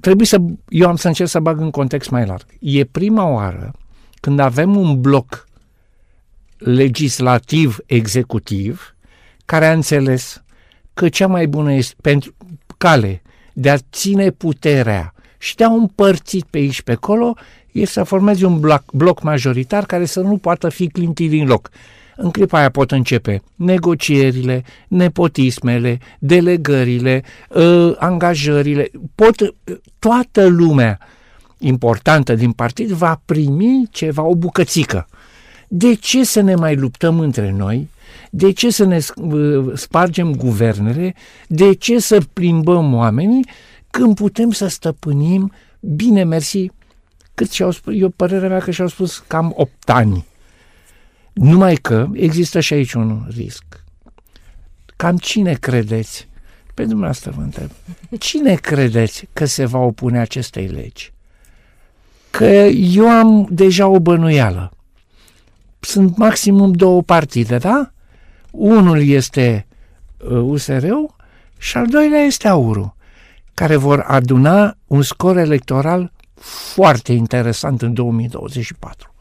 trebuie 0.00 0.26
să, 0.26 0.38
eu 0.68 0.88
am 0.88 0.96
să 0.96 1.06
încerc 1.06 1.28
să 1.28 1.40
bag 1.40 1.60
în 1.60 1.70
context 1.70 2.10
mai 2.10 2.26
larg. 2.26 2.46
E 2.60 2.84
prima 2.84 3.28
oară 3.28 3.74
când 4.20 4.38
avem 4.38 4.76
un 4.76 5.00
bloc 5.00 5.48
legislativ-executiv 6.58 8.96
care 9.44 9.66
a 9.66 9.72
înțeles 9.72 10.42
că 10.94 11.08
cea 11.08 11.26
mai 11.26 11.46
bună 11.46 11.72
este 11.72 11.94
pentru 12.00 12.34
cale 12.76 13.22
de 13.52 13.70
a 13.70 13.76
ține 13.90 14.30
puterea 14.30 15.14
și 15.38 15.54
de 15.54 15.64
a 15.64 15.70
împărți 15.70 16.38
pe 16.50 16.58
aici 16.58 16.82
pe 16.82 16.92
acolo 16.92 17.34
este 17.80 17.92
să 17.92 18.02
formeze 18.02 18.46
un 18.46 18.60
bloc, 18.60 18.82
bloc 18.92 19.22
majoritar 19.22 19.86
care 19.86 20.04
să 20.04 20.20
nu 20.20 20.36
poată 20.36 20.68
fi 20.68 20.88
clintit 20.88 21.30
din 21.30 21.46
loc. 21.46 21.70
În 22.16 22.30
clipa 22.30 22.58
aia 22.58 22.70
pot 22.70 22.90
începe 22.90 23.42
negocierile, 23.54 24.64
nepotismele, 24.88 25.98
delegările, 26.18 27.22
uh, 27.48 27.94
angajările, 27.98 28.90
pot 29.14 29.34
toată 29.98 30.46
lumea 30.46 30.98
importantă 31.58 32.34
din 32.34 32.52
partid 32.52 32.90
va 32.90 33.20
primi 33.24 33.88
ceva, 33.90 34.22
o 34.22 34.34
bucățică. 34.34 35.08
De 35.68 35.94
ce 35.94 36.24
să 36.24 36.40
ne 36.40 36.54
mai 36.54 36.76
luptăm 36.76 37.20
între 37.20 37.50
noi? 37.50 37.88
De 38.30 38.52
ce 38.52 38.70
să 38.70 38.84
ne 38.84 38.98
spargem 39.74 40.34
guvernele? 40.34 41.14
De 41.48 41.74
ce 41.74 41.98
să 41.98 42.20
plimbăm 42.32 42.94
oamenii 42.94 43.44
când 43.90 44.14
putem 44.14 44.50
să 44.50 44.66
stăpânim, 44.66 45.52
bine 45.80 46.24
mersi, 46.24 46.70
cât 47.36 47.50
și-au 47.50 47.70
spus, 47.70 47.94
eu 47.96 48.08
părerea 48.08 48.48
mea 48.48 48.58
că 48.58 48.70
și-au 48.70 48.88
spus 48.88 49.24
cam 49.26 49.52
8 49.56 49.90
ani. 49.90 50.26
Numai 51.32 51.74
că 51.74 52.08
există 52.12 52.60
și 52.60 52.72
aici 52.72 52.92
un 52.92 53.26
risc. 53.36 53.64
Cam 54.96 55.16
cine 55.16 55.54
credeți? 55.54 56.28
Pe 56.74 56.82
dumneavoastră 56.82 57.32
vă 57.36 57.42
întreb. 57.42 57.70
Cine 58.18 58.54
credeți 58.54 59.28
că 59.32 59.44
se 59.44 59.64
va 59.64 59.78
opune 59.78 60.18
acestei 60.18 60.66
legi? 60.66 61.14
că 62.36 62.44
eu 62.44 63.08
am 63.08 63.46
deja 63.50 63.86
o 63.86 64.00
bănuială. 64.00 64.70
Sunt 65.80 66.16
maximum 66.16 66.72
două 66.72 67.02
partide, 67.02 67.58
da? 67.58 67.90
Unul 68.50 69.02
este 69.08 69.66
uh, 70.18 70.30
USR-ul 70.30 71.14
și 71.58 71.76
al 71.76 71.86
doilea 71.86 72.20
este 72.20 72.48
AUR-ul, 72.48 72.94
care 73.54 73.76
vor 73.76 74.00
aduna 74.00 74.76
un 74.86 75.02
scor 75.02 75.36
electoral 75.36 76.12
foarte 76.40 77.12
interesant 77.12 77.82
în 77.82 77.94
2024. 77.94 79.14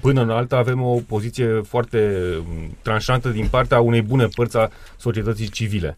Până 0.00 0.22
în 0.22 0.30
alta 0.30 0.56
avem 0.56 0.82
o 0.82 1.00
poziție 1.06 1.60
foarte 1.68 2.18
um, 2.38 2.76
tranșantă 2.82 3.28
din 3.28 3.46
partea 3.50 3.80
unei 3.80 4.02
bune 4.02 4.26
părți 4.26 4.56
a 4.56 4.70
societății 4.96 5.48
civile. 5.48 5.96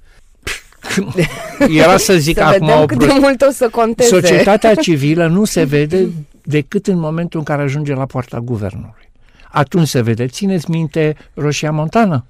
Era 1.68 1.96
să 1.96 2.16
zic 2.16 2.36
să 2.36 2.42
acum 2.42 2.66
vedem 2.66 2.86
cât 2.86 2.98
de 2.98 3.12
mult 3.20 3.40
o 3.40 3.50
să 3.50 3.68
conteze. 3.68 4.08
Societatea 4.08 4.75
civilă 4.75 5.26
nu 5.26 5.44
se 5.44 5.64
vede 5.75 6.08
decât 6.42 6.86
în 6.86 6.98
momentul 6.98 7.38
în 7.38 7.44
care 7.44 7.62
ajunge 7.62 7.94
la 7.94 8.06
poarta 8.06 8.40
guvernului. 8.40 9.10
Atunci 9.50 9.88
se 9.88 10.00
vede. 10.00 10.26
Țineți 10.26 10.70
minte 10.70 11.16
Roșia 11.34 11.70
Montană? 11.70 12.25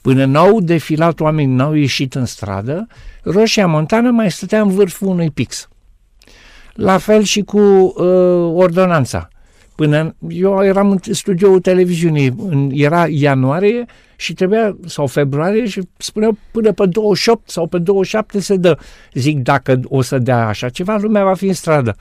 Până 0.00 0.24
n-au 0.24 0.60
defilat 0.60 1.20
oamenii, 1.20 1.54
n-au 1.54 1.74
ieșit 1.74 2.14
în 2.14 2.24
stradă, 2.24 2.86
Roșia 3.22 3.66
Montană 3.66 4.10
mai 4.10 4.30
stătea 4.30 4.60
în 4.60 4.68
vârful 4.68 5.08
unui 5.08 5.30
pix. 5.30 5.68
La 6.74 6.98
fel 6.98 7.22
și 7.22 7.40
cu 7.40 7.58
uh, 7.58 7.94
ordonanța. 8.54 9.28
Până 9.74 10.14
eu 10.28 10.64
eram 10.64 10.90
în 10.90 10.98
studioul 11.14 11.60
televiziunii, 11.60 12.34
în, 12.48 12.70
era 12.72 13.06
ianuarie 13.08 13.84
și 14.16 14.34
trebuia, 14.34 14.76
sau 14.86 15.06
februarie, 15.06 15.66
și 15.66 15.88
spuneau 15.96 16.38
până 16.50 16.72
pe 16.72 16.86
28 16.86 17.50
sau 17.50 17.66
pe 17.66 17.78
27 17.78 18.40
se 18.40 18.56
dă. 18.56 18.78
Zic, 19.12 19.38
dacă 19.38 19.80
o 19.84 20.02
să 20.02 20.18
dea 20.18 20.46
așa 20.46 20.68
ceva, 20.68 20.96
lumea 21.00 21.24
va 21.24 21.34
fi 21.34 21.46
în 21.46 21.54
stradă. 21.54 21.96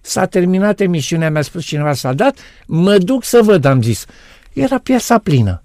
S-a 0.00 0.26
terminat 0.26 0.80
emisiunea, 0.80 1.30
mi-a 1.30 1.42
spus 1.42 1.64
cineva, 1.64 1.92
s-a 1.92 2.12
dat, 2.12 2.38
mă 2.66 2.98
duc 2.98 3.24
să 3.24 3.40
văd, 3.42 3.64
am 3.64 3.82
zis. 3.82 4.04
Era 4.52 4.78
piesa 4.78 5.18
plină. 5.18 5.62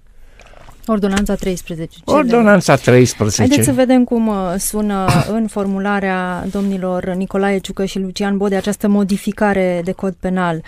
Ordonanța 0.86 1.34
13. 1.34 1.98
Ordonanța 2.04 2.76
13. 2.76 3.40
Haideți 3.40 3.64
să 3.68 3.72
vedem 3.72 4.04
cum 4.04 4.26
uh, 4.26 4.54
sună 4.58 5.06
în 5.36 5.46
formularea 5.46 6.44
domnilor 6.50 7.04
Nicolae 7.04 7.58
Ciucă 7.58 7.84
și 7.84 7.98
Lucian 7.98 8.36
Bode 8.36 8.56
această 8.56 8.88
modificare 8.88 9.80
de 9.84 9.92
cod 9.92 10.14
penal. 10.20 10.62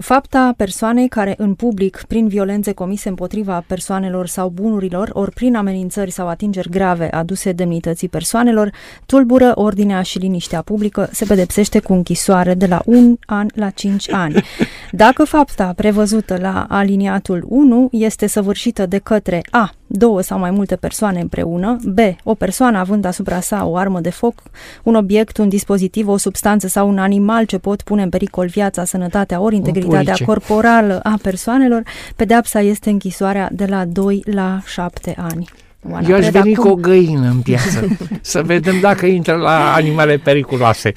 Fapta 0.00 0.54
persoanei 0.56 1.08
care 1.08 1.34
în 1.38 1.54
public, 1.54 2.02
prin 2.08 2.28
violențe 2.28 2.72
comise 2.72 3.08
împotriva 3.08 3.64
persoanelor 3.66 4.26
sau 4.26 4.48
bunurilor, 4.48 5.10
ori 5.12 5.30
prin 5.30 5.54
amenințări 5.54 6.10
sau 6.10 6.28
atingeri 6.28 6.70
grave 6.70 7.10
aduse 7.10 7.52
demnității 7.52 8.08
persoanelor, 8.08 8.72
tulbură 9.06 9.52
ordinea 9.54 10.02
și 10.02 10.18
liniștea 10.18 10.62
publică, 10.62 11.08
se 11.12 11.24
pedepsește 11.24 11.80
cu 11.80 11.92
închisoare 11.92 12.54
de 12.54 12.66
la 12.66 12.82
1 12.84 13.18
an 13.26 13.46
la 13.54 13.70
5 13.70 14.12
ani. 14.12 14.44
Dacă 14.90 15.24
fapta 15.24 15.72
prevăzută 15.76 16.38
la 16.40 16.66
aliniatul 16.68 17.44
1 17.48 17.88
este 17.92 18.26
săvârșită 18.26 18.86
de 18.86 18.98
către 18.98 19.42
A 19.50 19.74
două 19.92 20.20
sau 20.20 20.38
mai 20.38 20.50
multe 20.50 20.76
persoane 20.76 21.20
împreună, 21.20 21.78
B. 21.84 21.98
O 22.24 22.34
persoană 22.34 22.78
având 22.78 23.04
asupra 23.04 23.40
sa 23.40 23.66
o 23.66 23.76
armă 23.76 24.00
de 24.00 24.10
foc, 24.10 24.42
un 24.82 24.94
obiect, 24.94 25.36
un 25.36 25.48
dispozitiv, 25.48 26.08
o 26.08 26.16
substanță 26.16 26.68
sau 26.68 26.88
un 26.88 26.98
animal 26.98 27.44
ce 27.44 27.58
pot 27.58 27.82
pune 27.82 28.02
în 28.02 28.08
pericol 28.08 28.46
viața, 28.46 28.84
sănătatea 28.84 29.40
ori 29.40 29.56
integritatea 29.56 30.14
corporală 30.24 31.00
a 31.02 31.18
persoanelor, 31.22 31.82
pedeapsa 32.16 32.60
este 32.60 32.90
închisoarea 32.90 33.48
de 33.52 33.64
la 33.64 33.84
2 33.84 34.22
la 34.26 34.60
7 34.66 35.14
ani. 35.18 35.48
Oana 35.88 36.08
Eu 36.08 36.16
aș 36.16 36.28
veni 36.28 36.54
cum... 36.54 36.64
cu 36.64 36.70
o 36.70 36.74
găină 36.74 37.28
în 37.28 37.40
piață, 37.40 37.88
să 38.20 38.42
vedem 38.42 38.80
dacă 38.80 39.06
intră 39.06 39.34
la 39.34 39.72
animale 39.72 40.16
periculoase. 40.16 40.92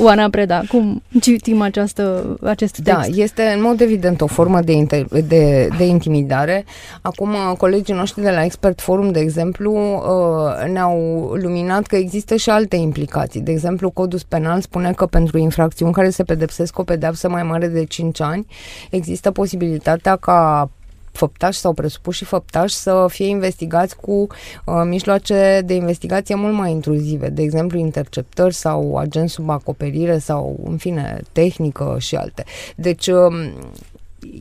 Oana 0.00 0.28
Preda, 0.28 0.62
cum 0.68 1.02
citim 1.20 1.60
această, 1.60 2.36
acest 2.42 2.78
da, 2.78 2.94
text? 2.94 3.16
Da, 3.16 3.22
este 3.22 3.42
în 3.42 3.62
mod 3.62 3.80
evident 3.80 4.20
o 4.20 4.26
formă 4.26 4.60
de, 4.60 4.72
inter- 4.72 5.26
de, 5.26 5.68
de 5.76 5.84
intimidare. 5.84 6.64
Acum, 7.00 7.34
colegii 7.58 7.94
noștri 7.94 8.22
de 8.22 8.30
la 8.30 8.44
Expert 8.44 8.80
Forum, 8.80 9.10
de 9.10 9.20
exemplu, 9.20 9.72
uh, 9.74 10.70
ne-au 10.72 11.30
luminat 11.42 11.86
că 11.86 11.96
există 11.96 12.36
și 12.36 12.50
alte 12.50 12.76
implicații. 12.76 13.40
De 13.40 13.50
exemplu, 13.50 13.90
codul 13.90 14.20
penal 14.28 14.60
spune 14.60 14.92
că 14.92 15.06
pentru 15.06 15.38
infracțiuni 15.38 15.92
care 15.92 16.10
se 16.10 16.22
pedepsesc 16.22 16.78
o 16.78 16.82
pedeapsă 16.82 17.28
mai 17.28 17.42
mare 17.42 17.66
de 17.66 17.84
5 17.84 18.20
ani, 18.20 18.46
există 18.90 19.30
posibilitatea 19.30 20.16
ca 20.16 20.70
făptași 21.12 21.58
sau 21.58 21.72
presupuși 21.72 22.24
făptași 22.24 22.74
să 22.74 23.06
fie 23.08 23.26
investigați 23.26 23.96
cu 23.96 24.12
uh, 24.12 24.74
mijloace 24.84 25.62
de 25.64 25.74
investigație 25.74 26.34
mult 26.34 26.54
mai 26.54 26.70
intruzive, 26.70 27.28
de 27.28 27.42
exemplu 27.42 27.78
interceptări 27.78 28.54
sau 28.54 28.96
agenți 28.96 29.32
sub 29.32 29.50
acoperire 29.50 30.18
sau, 30.18 30.60
în 30.64 30.76
fine, 30.76 31.20
tehnică 31.32 31.96
și 31.98 32.16
alte. 32.16 32.44
Deci, 32.76 33.06
uh, 33.06 33.52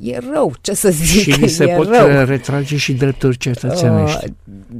e 0.01 0.17
rău, 0.33 0.53
ce 0.61 0.73
să 0.73 0.89
zic. 0.89 1.33
Și 1.33 1.47
se 1.47 1.65
pot 1.77 1.87
rău. 1.87 2.25
retrage 2.25 2.77
și 2.77 2.93
drepturi 2.93 3.37
cetățenești. 3.37 4.25
Uh, 4.25 4.77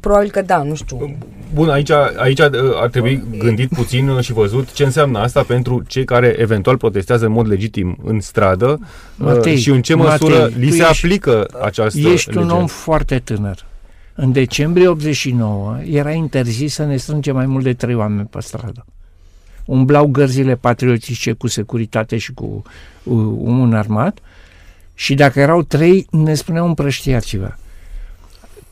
Probabil 0.00 0.30
că 0.30 0.42
da, 0.42 0.62
nu 0.62 0.74
știu. 0.74 1.16
Bun, 1.54 1.68
aici, 1.68 1.90
aici 2.16 2.38
uh, 2.38 2.48
ar 2.74 2.88
trebui 2.88 3.22
gândit 3.38 3.68
puțin 3.68 4.20
și 4.20 4.32
văzut 4.32 4.72
ce 4.72 4.84
înseamnă 4.84 5.18
asta 5.18 5.42
pentru 5.42 5.82
cei 5.86 6.04
care 6.04 6.34
eventual 6.38 6.76
protestează 6.76 7.26
în 7.26 7.32
mod 7.32 7.48
legitim 7.48 7.98
în 8.04 8.20
stradă 8.20 8.66
uh, 8.66 8.86
Matei, 9.16 9.56
și 9.56 9.70
în 9.70 9.82
ce 9.82 9.94
măsură 9.94 10.38
Matei, 10.38 10.54
li 10.58 10.70
se 10.70 10.76
ești, 10.76 11.04
aplică 11.04 11.48
această 11.62 11.98
Ești 12.08 12.28
lege. 12.30 12.40
un 12.40 12.50
om 12.50 12.66
foarte 12.66 13.18
tânăr. 13.18 13.64
În 14.14 14.32
decembrie 14.32 14.88
89 14.88 15.78
era 15.90 16.10
interzis 16.10 16.74
să 16.74 16.84
ne 16.84 16.96
strângem 16.96 17.34
mai 17.34 17.46
mult 17.46 17.64
de 17.64 17.72
trei 17.72 17.94
oameni 17.94 18.28
pe 18.30 18.40
stradă. 18.40 18.84
Umblau 19.64 20.06
gărzile 20.06 20.54
patriotice 20.54 21.32
cu 21.32 21.46
securitate 21.46 22.16
și 22.16 22.32
cu 22.32 22.62
uh, 23.02 23.14
un 23.38 23.74
armat 23.74 24.18
și 24.94 25.14
dacă 25.14 25.40
erau 25.40 25.62
trei, 25.62 26.06
ne 26.10 26.34
spuneau 26.34 26.66
împrăștiați-vă. 26.66 27.54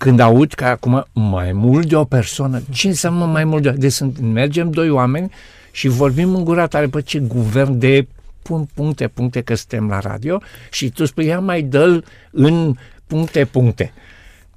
Când 0.05 0.21
aud 0.21 0.53
că 0.53 0.65
acum 0.65 1.05
mai 1.13 1.53
mult 1.53 1.89
de 1.89 1.97
o 1.97 2.05
persoană, 2.05 2.63
ce 2.71 2.89
înseamnă 2.89 3.25
mai 3.25 3.45
mult 3.45 3.63
de 3.63 3.69
o 3.69 3.73
Deci 3.73 3.93
sunt, 3.93 4.21
mergem 4.21 4.71
doi 4.71 4.91
oameni 4.91 5.33
și 5.71 5.89
vorbim 5.89 6.35
în 6.35 6.45
gura 6.45 6.67
tare, 6.67 6.87
pe 6.87 7.03
ce 7.03 7.19
guvern 7.19 7.79
de 7.79 8.07
pun 8.43 8.69
puncte, 8.75 9.09
puncte 9.09 9.41
că 9.41 9.55
suntem 9.55 9.89
la 9.89 9.99
radio 9.99 10.41
și 10.71 10.91
tu 10.91 11.05
spui, 11.05 11.27
ia 11.27 11.41
mai 11.41 11.63
dă 11.63 12.03
în 12.31 12.75
puncte, 13.07 13.45
puncte. 13.45 13.93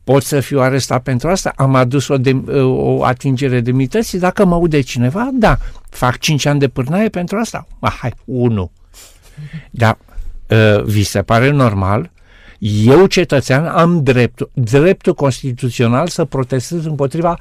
Pot 0.04 0.24
să 0.24 0.40
fiu 0.40 0.60
arestat 0.60 1.04
pentru 1.04 1.30
asta? 1.30 1.54
Am 1.56 1.76
adus 1.76 2.08
o, 2.08 2.18
de, 2.18 2.32
o 2.62 3.04
atingere 3.04 3.60
demnității? 3.60 4.20
Dacă 4.20 4.46
mă 4.46 4.54
aude 4.54 4.82
cineva, 4.82 5.30
da. 5.34 5.58
Fac 5.90 6.18
5 6.18 6.46
ani 6.46 6.60
de 6.60 6.68
pârnaie 6.68 7.10
pentru 7.10 7.38
asta? 7.38 7.68
Ah, 7.80 7.96
hai, 8.00 8.14
unu. 8.26 8.72
Dar 9.72 9.98
uh, 10.50 10.84
vi 10.84 11.04
se 11.04 11.22
pare 11.22 11.50
normal? 11.50 12.12
Eu, 12.60 13.06
cetățean, 13.06 13.66
am 13.66 14.04
dreptul, 14.04 14.50
dreptul 14.54 15.14
constituțional 15.14 16.08
să 16.08 16.26
protestez 16.26 16.86
împotriva 16.86 17.40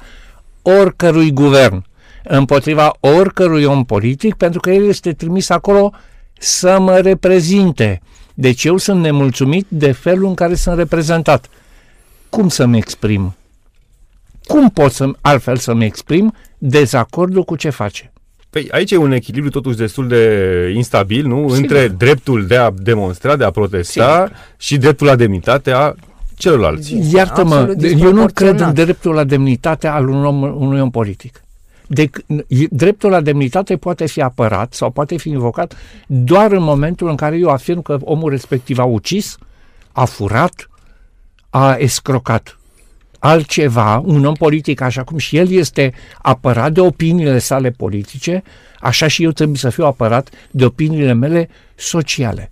oricărui 0.61 1.31
guvern, 1.31 1.85
împotriva 2.23 2.95
oricărui 2.99 3.63
om 3.63 3.85
politic, 3.85 4.35
pentru 4.35 4.59
că 4.59 4.71
el 4.71 4.87
este 4.87 5.13
trimis 5.13 5.49
acolo 5.49 5.93
să 6.39 6.79
mă 6.79 6.97
reprezinte. 6.97 8.01
Deci 8.33 8.63
eu 8.63 8.77
sunt 8.77 9.01
nemulțumit 9.01 9.65
de 9.69 9.91
felul 9.91 10.27
în 10.27 10.33
care 10.33 10.55
sunt 10.55 10.77
reprezentat. 10.77 11.49
Cum 12.29 12.49
să-mi 12.49 12.77
exprim? 12.77 13.35
Cum 14.43 14.69
pot 14.69 14.91
să, 14.91 15.11
altfel 15.21 15.57
să-mi 15.57 15.85
exprim 15.85 16.33
dezacordul 16.57 17.43
cu 17.43 17.55
ce 17.55 17.69
face? 17.69 18.11
Păi 18.57 18.67
aici 18.71 18.91
e 18.91 18.97
un 18.97 19.11
echilibru 19.11 19.49
totuși 19.49 19.77
destul 19.77 20.07
de 20.07 20.71
instabil, 20.75 21.27
nu? 21.27 21.35
Sigur. 21.41 21.57
Între 21.57 21.87
dreptul 21.87 22.45
de 22.45 22.55
a 22.55 22.71
demonstra, 22.71 23.35
de 23.35 23.43
a 23.43 23.51
protesta 23.51 24.23
Sigur. 24.23 24.37
și 24.57 24.77
dreptul 24.77 25.07
la 25.07 25.15
demnitate 25.15 25.71
a 25.71 25.93
celorlalți. 26.35 27.13
Iartă-mă, 27.13 27.55
absolut 27.55 27.81
eu 27.81 27.89
nu 27.91 27.93
cred 27.93 28.15
în 28.15 28.25
disproporționat. 28.25 28.73
dreptul 28.73 29.13
la 29.13 29.23
demnitate 29.23 29.87
al 29.87 30.07
unui 30.07 30.25
om, 30.25 30.41
unui 30.41 30.79
om 30.81 30.89
politic. 30.89 31.41
De, 31.87 32.09
dreptul 32.69 33.09
la 33.09 33.21
demnitate 33.21 33.77
poate 33.77 34.05
fi 34.05 34.21
apărat 34.21 34.73
sau 34.73 34.89
poate 34.89 35.17
fi 35.17 35.29
invocat 35.29 35.75
doar 36.07 36.51
în 36.51 36.63
momentul 36.63 37.09
în 37.09 37.15
care 37.15 37.37
eu 37.37 37.49
afirm 37.49 37.81
că 37.81 37.97
omul 38.01 38.29
respectiv 38.29 38.79
a 38.79 38.83
ucis, 38.83 39.37
a 39.91 40.05
furat, 40.05 40.69
a 41.49 41.75
escrocat. 41.79 42.56
Altceva, 43.19 44.01
un 44.05 44.25
om 44.25 44.33
politic, 44.33 44.81
așa 44.81 45.03
cum 45.03 45.17
și 45.17 45.37
el 45.37 45.51
este 45.51 45.93
apărat 46.21 46.71
de 46.71 46.81
opiniile 46.81 47.39
sale 47.39 47.71
politice, 47.71 48.43
așa 48.79 49.07
și 49.07 49.23
eu 49.23 49.31
trebuie 49.31 49.57
să 49.57 49.69
fiu 49.69 49.85
apărat 49.85 50.29
de 50.51 50.65
opiniile 50.65 51.13
mele 51.13 51.49
sociale. 51.75 52.51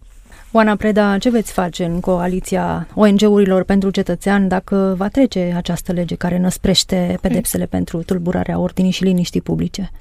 Oana 0.55 0.75
Preda, 0.75 1.17
ce 1.17 1.29
veți 1.29 1.51
face 1.51 1.83
în 1.83 1.99
coaliția 1.99 2.87
ONG-urilor 2.93 3.63
pentru 3.63 3.89
cetățean 3.89 4.47
dacă 4.47 4.93
va 4.97 5.07
trece 5.07 5.53
această 5.55 5.91
lege 5.91 6.15
care 6.15 6.37
năsprește 6.37 7.17
pedepsele 7.21 7.65
pentru 7.65 8.03
tulburarea 8.03 8.59
ordinii 8.59 8.91
și 8.91 9.03
liniștii 9.03 9.41
publice? 9.41 9.91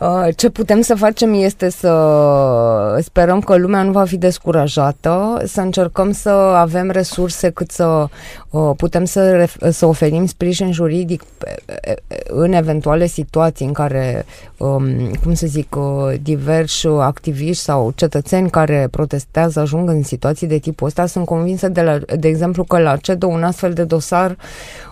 Uh, 0.00 0.28
Ce 0.36 0.50
putem 0.50 0.80
să 0.80 0.94
facem 0.94 1.34
este 1.34 1.70
să 1.70 2.98
sperăm 3.02 3.40
că 3.40 3.56
lumea 3.56 3.82
nu 3.82 3.92
va 3.92 4.04
fi 4.04 4.16
descurajată, 4.16 5.42
să 5.44 5.60
încercăm 5.60 6.12
să 6.12 6.28
avem 6.56 6.90
resurse 6.90 7.50
cât 7.50 7.70
să 7.70 8.06
uh, 8.50 8.70
putem 8.76 9.04
să, 9.04 9.44
ref- 9.44 9.68
să 9.70 9.86
oferim 9.86 10.26
sprijin 10.26 10.72
juridic 10.72 11.22
pe- 11.38 11.94
în 12.28 12.52
eventuale 12.52 13.06
situații 13.06 13.66
în 13.66 13.72
care, 13.72 14.24
um, 14.56 15.10
cum 15.22 15.34
să 15.34 15.46
zic, 15.46 15.76
uh, 15.76 16.14
diversi 16.22 16.86
activiști 16.86 17.62
sau 17.62 17.92
cetățeni 17.94 18.50
care 18.50 18.88
protestează 18.90 19.60
ajung 19.60 19.79
în 19.88 20.02
situații 20.02 20.46
de 20.46 20.58
tipul 20.58 20.86
ăsta. 20.86 21.06
Sunt 21.06 21.26
convinsă, 21.26 21.68
de, 21.68 21.82
la, 21.82 21.98
de 22.16 22.28
exemplu, 22.28 22.64
că 22.64 22.78
la 22.78 22.96
CEDO 22.96 23.26
un 23.26 23.42
astfel 23.42 23.72
de 23.72 23.84
dosar 23.84 24.36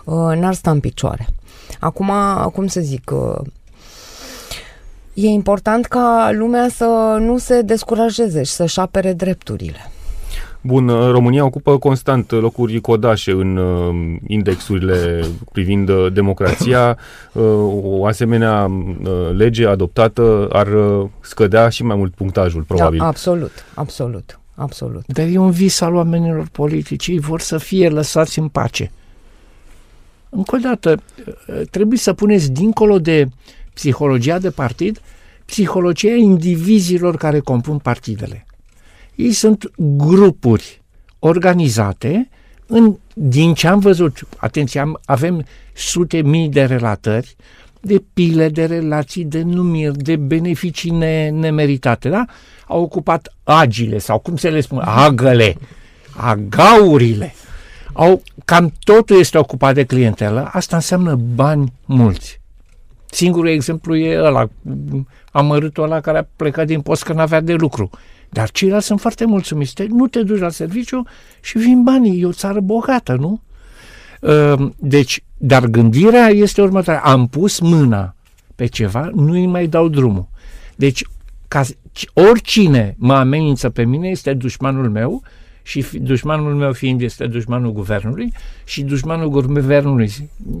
uh, 0.05 0.15
n-ar 0.15 0.53
sta 0.53 0.71
în 0.71 0.79
picioare. 0.79 1.27
Acum, 1.79 2.11
cum 2.53 2.67
să 2.67 2.79
zic, 2.79 3.11
uh, 3.13 3.47
E 5.13 5.27
important 5.27 5.85
ca 5.85 6.29
lumea 6.33 6.67
să 6.69 7.17
nu 7.19 7.37
se 7.37 7.61
descurajeze 7.61 8.43
și 8.43 8.51
să-și 8.51 8.79
apere 8.79 9.13
drepturile. 9.13 9.91
Bun, 10.61 10.87
uh, 10.87 11.11
România 11.11 11.45
ocupă 11.45 11.77
constant 11.77 12.31
locuri 12.31 12.81
codașe 12.81 13.31
în 13.31 13.57
uh, 13.57 14.17
indexurile 14.27 15.21
privind 15.51 15.89
uh, 15.89 16.07
democrația. 16.13 16.97
Uh, 17.33 17.43
o 17.83 18.05
asemenea 18.05 18.65
uh, 18.65 19.29
lege 19.31 19.65
adoptată 19.65 20.47
ar 20.51 20.67
uh, 20.67 21.07
scădea 21.21 21.69
și 21.69 21.83
mai 21.83 21.95
mult 21.95 22.13
punctajul, 22.13 22.61
probabil. 22.61 22.99
Da, 22.99 23.05
absolut, 23.05 23.51
absolut, 23.73 24.39
absolut. 24.59 25.03
Dar 25.07 25.27
e 25.27 25.37
un 25.37 25.51
vis 25.51 25.81
al 25.81 25.95
oamenilor 25.95 26.47
politici, 26.51 27.07
ei 27.07 27.19
vor 27.19 27.41
să 27.41 27.57
fie 27.57 27.89
lăsați 27.89 28.39
în 28.39 28.47
pace. 28.47 28.91
Încă 30.29 30.55
o 30.55 30.59
dată, 30.59 31.01
trebuie 31.71 31.97
să 31.97 32.13
puneți 32.13 32.51
dincolo 32.51 32.99
de 32.99 33.27
psihologia 33.73 34.39
de 34.39 34.49
partid, 34.49 35.01
psihologia 35.45 36.15
indivizilor 36.15 37.17
care 37.17 37.39
compun 37.39 37.77
partidele. 37.77 38.45
Ei 39.15 39.31
sunt 39.31 39.71
grupuri 39.77 40.81
organizate 41.19 42.29
în, 42.65 42.95
din 43.13 43.53
ce 43.53 43.67
am 43.67 43.79
văzut, 43.79 44.27
atenție, 44.37 44.79
am, 44.79 44.99
avem 45.05 45.45
sute 45.73 46.21
mii 46.21 46.49
de 46.49 46.63
relatări, 46.63 47.35
de 47.81 48.03
pile, 48.13 48.49
de 48.49 48.65
relații, 48.65 49.23
de 49.25 49.41
numiri, 49.41 49.97
de 49.97 50.15
beneficii 50.15 50.91
ne, 50.91 51.29
nemeritate, 51.29 52.09
da? 52.09 52.25
Au 52.67 52.81
ocupat 52.81 53.33
agile, 53.43 53.97
sau 53.97 54.19
cum 54.19 54.35
se 54.37 54.49
le 54.49 54.61
spune, 54.61 54.81
agăle, 54.85 55.55
agaurile. 56.15 57.33
Au, 57.93 58.21
cam 58.45 58.73
totul 58.83 59.19
este 59.19 59.37
ocupat 59.37 59.73
de 59.73 59.83
clientelă, 59.83 60.49
asta 60.51 60.75
înseamnă 60.75 61.15
bani 61.15 61.73
mulți. 61.85 62.41
Singurul 63.05 63.49
exemplu 63.49 63.95
e 63.95 64.17
ăla, 64.19 64.47
amărâtul 65.31 65.83
ăla 65.83 65.99
care 65.99 66.17
a 66.17 66.27
plecat 66.35 66.65
din 66.65 66.81
post 66.81 67.03
că 67.03 67.13
n-avea 67.13 67.39
de 67.41 67.53
lucru. 67.53 67.89
Dar 68.29 68.49
ceilalți 68.51 68.85
sunt 68.85 68.99
foarte 68.99 69.25
mulțumiți. 69.25 69.73
Te- 69.73 69.85
Nu 69.89 70.07
te 70.07 70.23
duci 70.23 70.39
la 70.39 70.49
serviciu 70.49 71.03
și 71.41 71.57
vin 71.57 71.83
banii. 71.83 72.21
E 72.21 72.25
o 72.25 72.31
țară 72.31 72.59
bogată, 72.59 73.13
nu? 73.19 73.41
Uh, 74.19 74.69
Deci, 74.75 75.23
dar 75.37 75.65
gândirea 75.65 76.27
este 76.27 76.61
următoarea. 76.61 77.01
Am 77.03 77.27
pus 77.27 77.59
mâna 77.59 78.15
pe 78.55 78.65
ceva, 78.65 79.09
nu 79.13 79.31
îi 79.31 79.45
mai 79.45 79.67
dau 79.67 79.87
drumul. 79.87 80.27
Deci, 80.75 81.03
ca, 81.47 81.61
oricine 82.13 82.95
mă 82.97 83.13
amenință 83.13 83.69
pe 83.69 83.83
mine 83.85 84.09
este 84.09 84.33
dușmanul 84.33 84.89
meu 84.89 85.23
și 85.63 85.81
fi- 85.81 85.99
dușmanul 85.99 86.55
meu 86.55 86.71
fiind 86.73 87.01
este 87.01 87.27
dușmanul 87.27 87.71
guvernului 87.71 88.33
și 88.65 88.81
dușmanul 88.81 89.29
guvernului 89.29 90.11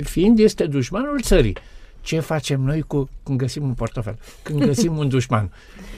fiind 0.03 0.39
este 0.39 0.65
dușmanul 0.65 1.19
țării. 1.21 1.55
Ce 2.01 2.19
facem 2.19 2.61
noi 2.61 2.81
cu 2.81 3.09
când 3.23 3.41
găsim 3.41 3.63
un 3.63 3.73
portofel? 3.73 4.17
Când 4.41 4.65
găsim 4.65 4.97
un 4.97 5.09
dușman? 5.09 5.51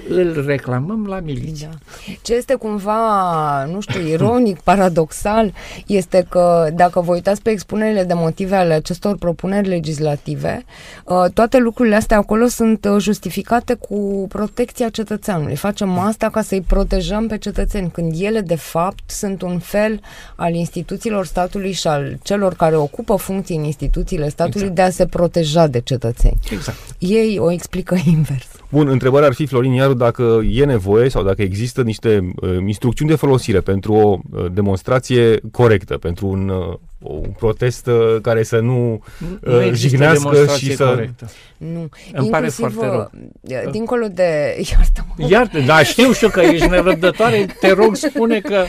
Îl 0.09 0.43
reclamăm 0.45 1.05
la 1.05 1.19
miliție. 1.19 1.69
Da. 1.71 2.13
Ce 2.21 2.33
este 2.33 2.55
cumva, 2.55 3.65
nu 3.65 3.79
știu, 3.79 4.07
ironic, 4.07 4.59
paradoxal, 4.59 5.53
este 5.87 6.25
că 6.29 6.69
dacă 6.73 7.01
vă 7.01 7.11
uitați 7.13 7.41
pe 7.41 7.49
expunerile 7.49 8.03
de 8.03 8.13
motive 8.13 8.55
ale 8.55 8.73
acestor 8.73 9.17
propuneri 9.17 9.67
legislative, 9.67 10.65
uh, 11.05 11.25
toate 11.33 11.57
lucrurile 11.57 11.95
astea 11.95 12.17
acolo 12.17 12.47
sunt 12.47 12.85
uh, 12.85 12.95
justificate 12.99 13.73
cu 13.73 14.25
protecția 14.29 14.89
cetățeanului. 14.89 15.55
Facem 15.55 15.97
asta 15.97 16.29
ca 16.29 16.41
să-i 16.41 16.61
protejăm 16.61 17.27
pe 17.27 17.37
cetățeni, 17.37 17.91
când 17.91 18.13
ele, 18.19 18.41
de 18.41 18.55
fapt, 18.55 19.09
sunt 19.09 19.41
un 19.41 19.59
fel 19.59 19.99
al 20.35 20.53
instituțiilor 20.53 21.25
statului 21.25 21.71
și 21.71 21.87
al 21.87 22.19
celor 22.23 22.53
care 22.53 22.75
ocupă 22.75 23.15
funcții 23.15 23.55
în 23.55 23.63
instituțiile 23.63 24.29
statului 24.29 24.67
Exact. 24.67 24.75
de 24.75 24.81
a 24.81 24.89
se 24.89 25.05
proteja 25.05 25.67
de 25.67 25.79
cetățeni. 25.91 26.39
Exact. 26.51 26.77
Ei 26.99 27.37
o 27.39 27.51
explică 27.51 27.95
invers. 28.15 28.47
Bun, 28.69 28.87
întrebarea 28.87 29.27
ar 29.27 29.33
fi, 29.33 29.45
Florin 29.45 29.73
Iaru, 29.73 29.93
dacă 29.93 30.41
e 30.49 30.65
nevoie 30.65 31.09
sau 31.09 31.23
dacă 31.23 31.41
există 31.41 31.81
niște 31.81 32.33
uh, 32.35 32.57
instrucțiuni 32.65 33.11
de 33.11 33.17
folosire 33.17 33.59
pentru 33.59 33.93
o 33.93 34.17
uh, 34.31 34.45
demonstrație 34.51 35.39
corectă, 35.51 35.97
pentru 35.97 36.27
un, 36.27 36.49
uh, 36.49 36.77
un 37.01 37.29
protest 37.37 37.87
uh, 37.87 38.17
care 38.21 38.43
să 38.43 38.59
nu 38.59 39.03
Nu 39.43 39.57
uh, 39.57 39.65
există 39.65 39.87
jignească 39.87 40.17
demonstrație 40.19 40.69
și 40.69 40.75
să... 40.75 40.85
corectă. 40.85 41.29
Nu. 41.57 41.89
Îmi 42.13 42.29
pare 42.29 42.45
Inclusiv, 42.45 42.75
foarte 42.75 42.95
rău. 42.95 43.11
uh, 43.65 43.71
Dincolo 43.71 44.07
de... 44.07 44.55
Iartă-mă. 44.71 45.27
Iar, 45.29 45.49
da, 45.65 45.83
știu, 45.83 46.11
știu 46.11 46.29
că 46.29 46.39
ești 46.41 46.67
nerăbdătoare, 46.67 47.45
te 47.59 47.71
rog, 47.71 47.95
spune 47.95 48.39
că 48.39 48.63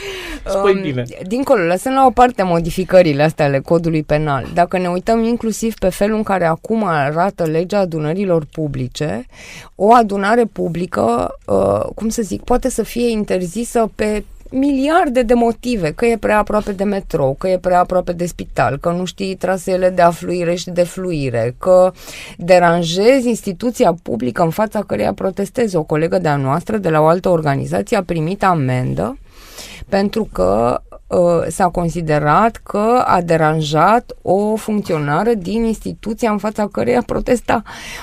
spui 0.46 0.72
Um, 0.74 0.80
bine. 0.82 1.04
Dincolo, 1.26 1.64
lăsând 1.64 1.94
la 1.94 2.06
o 2.06 2.10
parte 2.10 2.42
modificările 2.42 3.22
astea 3.22 3.44
ale 3.44 3.58
codului 3.58 4.02
penal, 4.02 4.46
dacă 4.54 4.78
ne 4.78 4.88
uităm 4.88 5.22
inclusiv 5.24 5.74
pe 5.78 5.88
felul 5.88 6.16
în 6.16 6.22
care 6.22 6.44
acum 6.46 6.84
arată 6.84 7.44
legea 7.44 7.78
adunărilor 7.78 8.44
publice, 8.52 9.26
o 9.74 9.92
adunare 9.92 10.44
publică, 10.52 11.34
uh, 11.46 11.80
cum 11.94 12.08
să 12.08 12.22
zic, 12.22 12.42
poate 12.42 12.70
să 12.70 12.82
fie 12.82 13.10
interzisă 13.10 13.90
pe 13.94 14.24
miliarde 14.52 15.22
de 15.22 15.34
motive, 15.34 15.92
că 15.92 16.06
e 16.06 16.16
prea 16.16 16.38
aproape 16.38 16.72
de 16.72 16.84
metrou, 16.84 17.34
că 17.38 17.48
e 17.48 17.58
prea 17.58 17.80
aproape 17.80 18.12
de 18.12 18.26
spital, 18.26 18.78
că 18.78 18.90
nu 18.90 19.04
știi 19.04 19.34
traseele 19.34 19.90
de 19.90 20.02
afluire 20.02 20.54
și 20.54 20.70
de 20.70 20.82
fluire, 20.82 21.54
că 21.58 21.92
deranjezi 22.36 23.28
instituția 23.28 23.94
publică 24.02 24.42
în 24.42 24.50
fața 24.50 24.80
căreia 24.80 25.12
protestezi. 25.12 25.76
O 25.76 25.82
colegă 25.82 26.18
de-a 26.18 26.36
noastră 26.36 26.76
de 26.76 26.88
la 26.88 27.00
o 27.00 27.06
altă 27.06 27.28
organizație 27.28 27.96
a 27.96 28.02
primit 28.02 28.44
amendă 28.44 29.16
pentru 29.88 30.28
că 30.32 30.80
uh, 31.06 31.18
s-a 31.48 31.68
considerat 31.68 32.60
că 32.62 33.02
a 33.06 33.20
deranjat 33.20 34.12
o 34.22 34.56
funcționară 34.56 35.34
din 35.34 35.64
instituția 35.64 36.30
în 36.30 36.38
fața 36.38 36.68
căreia 36.72 37.02
protesta. 37.06 37.62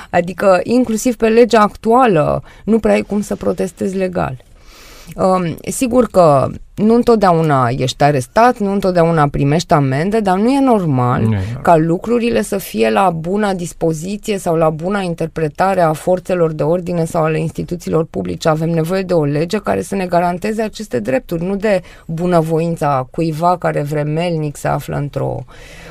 Adică, 0.10 0.60
inclusiv 0.64 1.16
pe 1.16 1.28
legea 1.28 1.62
actuală, 1.62 2.44
nu 2.64 2.80
prea 2.80 2.94
ai 2.94 3.02
cum 3.02 3.22
să 3.22 3.36
protestezi 3.36 3.96
legal. 3.96 4.38
Um, 5.16 5.56
sigur 5.62 6.08
că 6.12 6.48
nu 6.76 6.96
întotdeauna 6.96 7.70
ești 7.70 8.04
arestat, 8.04 8.58
nu 8.58 8.72
întotdeauna 8.72 9.28
primești 9.28 9.74
amende, 9.74 10.20
dar 10.20 10.38
nu 10.38 10.52
e 10.52 10.60
normal 10.60 11.22
nu. 11.22 11.36
ca 11.62 11.78
lucrurile 11.78 12.42
să 12.42 12.58
fie 12.58 12.90
la 12.90 13.10
buna 13.10 13.54
dispoziție 13.54 14.38
sau 14.38 14.56
la 14.56 14.70
buna 14.70 15.00
interpretare 15.02 15.82
a 15.82 15.94
forțelor 15.94 16.52
de 16.52 16.64
ordine 16.64 17.06
sau 17.06 17.24
ale 17.24 17.40
instituțiilor 17.40 18.06
publice. 18.06 18.50
Avem 18.50 18.70
nevoie 18.70 19.02
de 19.02 19.14
o 19.14 19.24
lege 19.24 19.58
care 19.58 19.82
să 19.82 19.96
ne 19.96 20.06
garanteze 20.06 20.62
aceste 20.62 21.00
drepturi, 21.00 21.44
nu 21.44 21.56
de 21.56 21.82
bunăvoința 22.08 23.08
cuiva 23.12 23.58
care 23.58 23.82
vremelnic 23.82 24.56
se 24.58 24.68
află 24.68 24.96
într-o, 24.96 25.46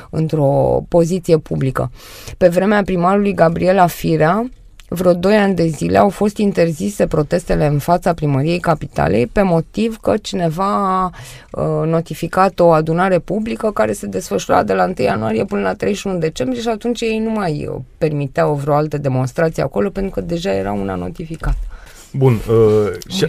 într-o 0.09 0.81
poziție 0.87 1.37
publică. 1.37 1.91
Pe 2.37 2.47
vremea 2.47 2.83
primarului 2.83 3.33
Gabriela 3.33 3.87
Firea, 3.87 4.49
vreo 4.89 5.13
doi 5.13 5.35
ani 5.35 5.55
de 5.55 5.67
zile 5.67 5.97
au 5.97 6.09
fost 6.09 6.37
interzise 6.37 7.07
protestele 7.07 7.65
în 7.65 7.79
fața 7.79 8.13
primăriei 8.13 8.59
capitalei 8.59 9.27
pe 9.27 9.41
motiv 9.41 9.97
că 9.97 10.17
cineva 10.17 11.01
a 11.01 11.11
uh, 11.51 11.87
notificat 11.87 12.59
o 12.59 12.71
adunare 12.71 13.19
publică 13.19 13.71
care 13.71 13.91
se 13.91 14.07
desfășura 14.07 14.63
de 14.63 14.73
la 14.73 14.83
1 14.83 14.93
ianuarie 14.97 15.45
până 15.45 15.61
la 15.61 15.73
31 15.73 16.17
decembrie 16.17 16.61
și 16.61 16.67
atunci 16.67 17.01
ei 17.01 17.19
nu 17.19 17.29
mai 17.29 17.67
uh, 17.69 17.81
permiteau 17.97 18.53
vreo 18.53 18.73
altă 18.73 18.97
demonstrație 18.97 19.63
acolo 19.63 19.89
pentru 19.89 20.11
că 20.11 20.21
deja 20.21 20.53
era 20.53 20.71
una 20.71 20.95
notificată. 20.95 21.57
Bun, 22.13 22.33
uh, 22.33 23.13
și 23.13 23.27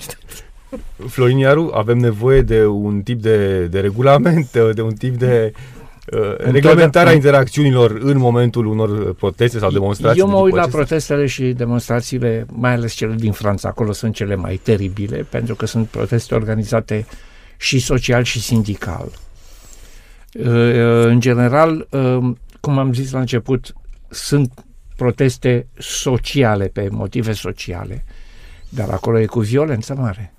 Florin 1.08 1.38
Iaru, 1.38 1.70
avem 1.74 1.98
nevoie 1.98 2.42
de 2.42 2.66
un 2.66 3.00
tip 3.02 3.22
de, 3.22 3.64
de 3.64 3.80
regulament, 3.80 4.50
de 4.74 4.82
un 4.82 4.92
tip 4.92 5.16
de 5.16 5.52
Uh, 5.54 5.79
reglementarea 6.38 7.12
interacțiunilor 7.12 7.98
în 8.02 8.18
momentul 8.18 8.66
unor 8.66 9.14
proteste 9.14 9.58
sau 9.58 9.70
demonstrații. 9.70 10.20
Eu 10.20 10.28
mă 10.28 10.36
uit 10.36 10.54
la 10.54 10.66
protestele 10.66 11.26
și 11.26 11.44
demonstrațiile, 11.44 12.46
mai 12.52 12.72
ales 12.72 12.92
cele 12.92 13.14
din 13.14 13.32
Franța, 13.32 13.68
acolo 13.68 13.92
sunt 13.92 14.14
cele 14.14 14.34
mai 14.34 14.60
teribile, 14.62 15.26
pentru 15.30 15.54
că 15.54 15.66
sunt 15.66 15.86
proteste 15.86 16.34
organizate 16.34 17.06
și 17.56 17.78
social 17.78 18.22
și 18.22 18.40
sindical. 18.40 19.08
Uh, 20.34 21.04
în 21.04 21.20
general, 21.20 21.86
uh, 21.90 22.32
cum 22.60 22.78
am 22.78 22.92
zis 22.92 23.10
la 23.10 23.20
început, 23.20 23.72
sunt 24.08 24.64
proteste 24.96 25.66
sociale, 25.78 26.66
pe 26.66 26.88
motive 26.90 27.32
sociale, 27.32 28.04
dar 28.68 28.88
acolo 28.88 29.18
e 29.18 29.26
cu 29.26 29.40
violență 29.40 29.94
mare. 29.94 30.32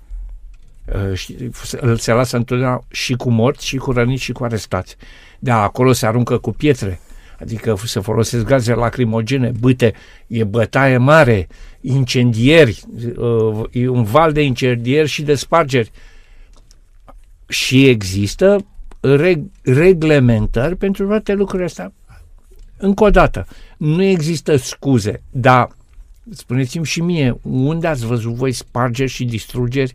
Se 1.96 2.12
lasă 2.12 2.36
întotdeauna 2.36 2.84
și 2.90 3.14
cu 3.14 3.30
morți, 3.30 3.66
și 3.66 3.76
cu 3.76 3.92
răniți, 3.92 4.22
și 4.22 4.32
cu 4.32 4.44
arestați. 4.44 4.96
Da, 5.44 5.62
acolo 5.62 5.92
se 5.92 6.06
aruncă 6.06 6.38
cu 6.38 6.50
pietre, 6.50 7.00
adică 7.40 7.76
se 7.84 8.00
folosesc 8.00 8.44
gaze 8.44 8.74
lacrimogene, 8.74 9.52
bâte, 9.60 9.92
e 10.26 10.44
bătaie 10.44 10.96
mare, 10.96 11.48
incendieri, 11.80 12.82
uh, 13.16 13.62
e 13.70 13.88
un 13.88 14.02
val 14.02 14.32
de 14.32 14.42
incendieri 14.42 15.08
și 15.08 15.22
de 15.22 15.34
spargeri. 15.34 15.90
Și 17.48 17.88
există 17.88 18.66
reg- 19.00 19.50
reglementări 19.62 20.76
pentru 20.76 21.06
toate 21.06 21.32
lucrurile 21.32 21.66
astea. 21.66 21.92
Încă 22.76 23.04
o 23.04 23.10
dată, 23.10 23.46
nu 23.76 24.02
există 24.02 24.56
scuze, 24.56 25.22
dar 25.30 25.68
spuneți-mi 26.30 26.84
și 26.84 27.00
mie, 27.00 27.38
unde 27.42 27.86
ați 27.86 28.06
văzut 28.06 28.34
voi 28.34 28.52
spargeri 28.52 29.10
și 29.10 29.24
distrugeri 29.24 29.94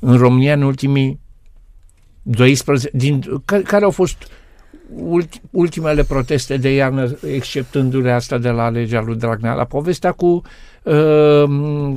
în 0.00 0.16
România 0.16 0.52
în 0.52 0.62
ultimii 0.62 1.20
12, 2.22 2.90
din, 2.92 3.42
care, 3.44 3.62
care 3.62 3.84
au 3.84 3.90
fost 3.90 4.16
ulti, 4.16 4.34
ultimele 5.50 6.04
proteste 6.04 6.56
de 6.56 6.74
iarnă, 6.74 7.18
exceptându-le 7.32 8.12
asta 8.12 8.38
de 8.38 8.48
la 8.48 8.68
legea 8.68 9.00
lui 9.00 9.16
Dragnea, 9.16 9.54
la 9.54 9.64
povestea 9.64 10.12
cu, 10.12 10.42
uh, 10.82 11.44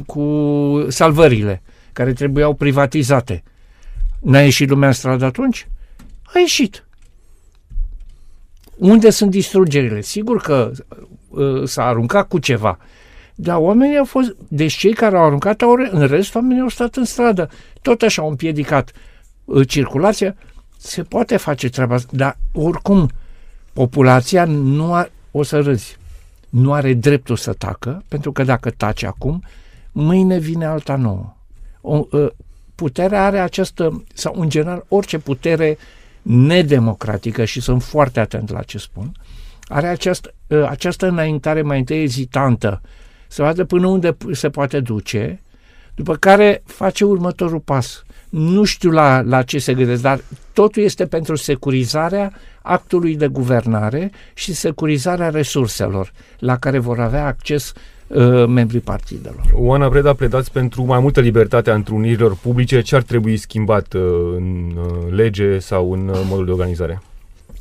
cu 0.06 0.86
salvările, 0.88 1.62
care 1.94 2.14
trebuiau 2.14 2.54
privatizate. 2.54 3.44
N-a 4.22 4.42
ieșit 4.42 4.70
lumea 4.70 4.88
în 4.88 4.94
stradă 4.94 5.26
atunci? 5.26 5.68
A 6.24 6.40
ieșit. 6.40 6.84
Unde 8.78 9.10
sunt 9.10 9.32
distrugerile? 9.32 10.02
Sigur 10.02 10.42
că 10.42 10.72
uh, 11.30 11.64
s-a 11.64 11.86
aruncat 11.86 12.28
cu 12.28 12.40
ceva, 12.40 12.78
dar 13.36 13.58
oamenii 13.58 13.98
au 13.98 14.06
fost, 14.06 14.36
deci 14.48 14.74
cei 14.74 14.94
care 14.94 15.18
au 15.18 15.26
aruncat, 15.26 15.62
au, 15.62 15.76
în 15.92 16.08
rest 16.08 16.36
oamenii 16.36 16.62
au 16.62 16.68
stat 16.68 16.96
în 16.96 17.06
stradă. 17.06 17.50
Tot 17.82 18.02
așa 18.02 18.22
au 18.22 18.30
împiedicat 18.30 18.92
uh, 19.46 19.68
circulația 19.68 20.36
se 20.82 21.04
poate 21.04 21.38
face 21.38 21.70
treaba 21.70 21.96
asta, 21.96 22.12
dar 22.14 22.38
oricum 22.54 23.10
populația 23.74 24.46
nu 24.46 24.94
are, 24.94 25.12
o 25.32 25.44
să 25.44 25.60
râzi, 25.60 25.98
nu 26.50 26.74
are 26.74 26.94
dreptul 26.94 27.36
să 27.36 27.54
tacă, 27.54 28.04
pentru 28.08 28.32
că 28.32 28.44
dacă 28.44 28.70
tace 28.70 29.06
acum, 29.06 29.44
mâine 29.92 30.38
vine 30.38 30.66
alta 30.66 30.96
nouă. 30.96 31.36
O, 31.82 32.06
ă, 32.14 32.32
puterea 32.76 33.26
are 33.26 33.40
această, 33.40 34.04
sau 34.14 34.36
în 34.38 34.50
general 34.50 34.86
orice 34.88 35.18
putere 35.18 35.78
nedemocratică, 36.22 37.46
și 37.46 37.62
sunt 37.62 37.84
foarte 37.84 38.20
atent 38.20 38.50
la 38.50 38.62
ce 38.62 38.78
spun, 38.78 39.12
are 39.68 39.88
această, 39.88 40.34
ă, 40.52 40.70
această 40.70 41.08
înaintare 41.08 41.62
mai 41.62 41.80
întâi 41.80 42.02
ezitantă, 42.02 42.82
să 43.28 43.42
vadă 43.42 43.64
până 43.64 43.88
unde 43.88 44.18
se 44.32 44.50
poate 44.50 44.80
duce, 44.80 45.42
după 45.96 46.16
care 46.16 46.64
face 46.66 47.06
următorul 47.06 47.60
pas 47.60 48.04
nu 48.30 48.64
știu 48.64 48.92
la, 48.92 49.22
la 49.22 49.42
ce 49.42 49.60
se 49.60 49.74
gândesc, 49.74 50.02
dar 50.02 50.20
totul 50.54 50.84
este 50.84 51.06
pentru 51.06 51.36
securizarea 51.36 52.34
actului 52.62 53.16
de 53.16 53.28
guvernare 53.28 54.12
și 54.34 54.54
securizarea 54.54 55.30
resurselor 55.30 56.12
la 56.40 56.58
care 56.58 56.80
vor 56.80 57.00
avea 57.00 57.26
acces 57.26 57.74
uh, 58.08 58.46
membrii 58.48 58.80
partidelor. 58.80 59.42
Oana 59.54 59.90
Breda, 59.90 60.14
pledați 60.14 60.52
pentru 60.52 60.84
mai 60.84 61.00
multă 61.00 61.20
libertate 61.20 61.72
a 61.72 61.74
întrunirilor 61.74 62.36
publice. 62.36 62.82
Ce 62.82 62.96
ar 62.96 63.02
trebui 63.02 63.38
schimbat 63.38 63.94
uh, 63.94 64.02
în 64.36 64.72
uh, 64.78 65.14
lege 65.14 65.60
sau 65.60 65.94
în 65.94 66.08
uh, 66.08 66.22
modul 66.30 66.46
de 66.46 66.52
organizare? 66.52 67.02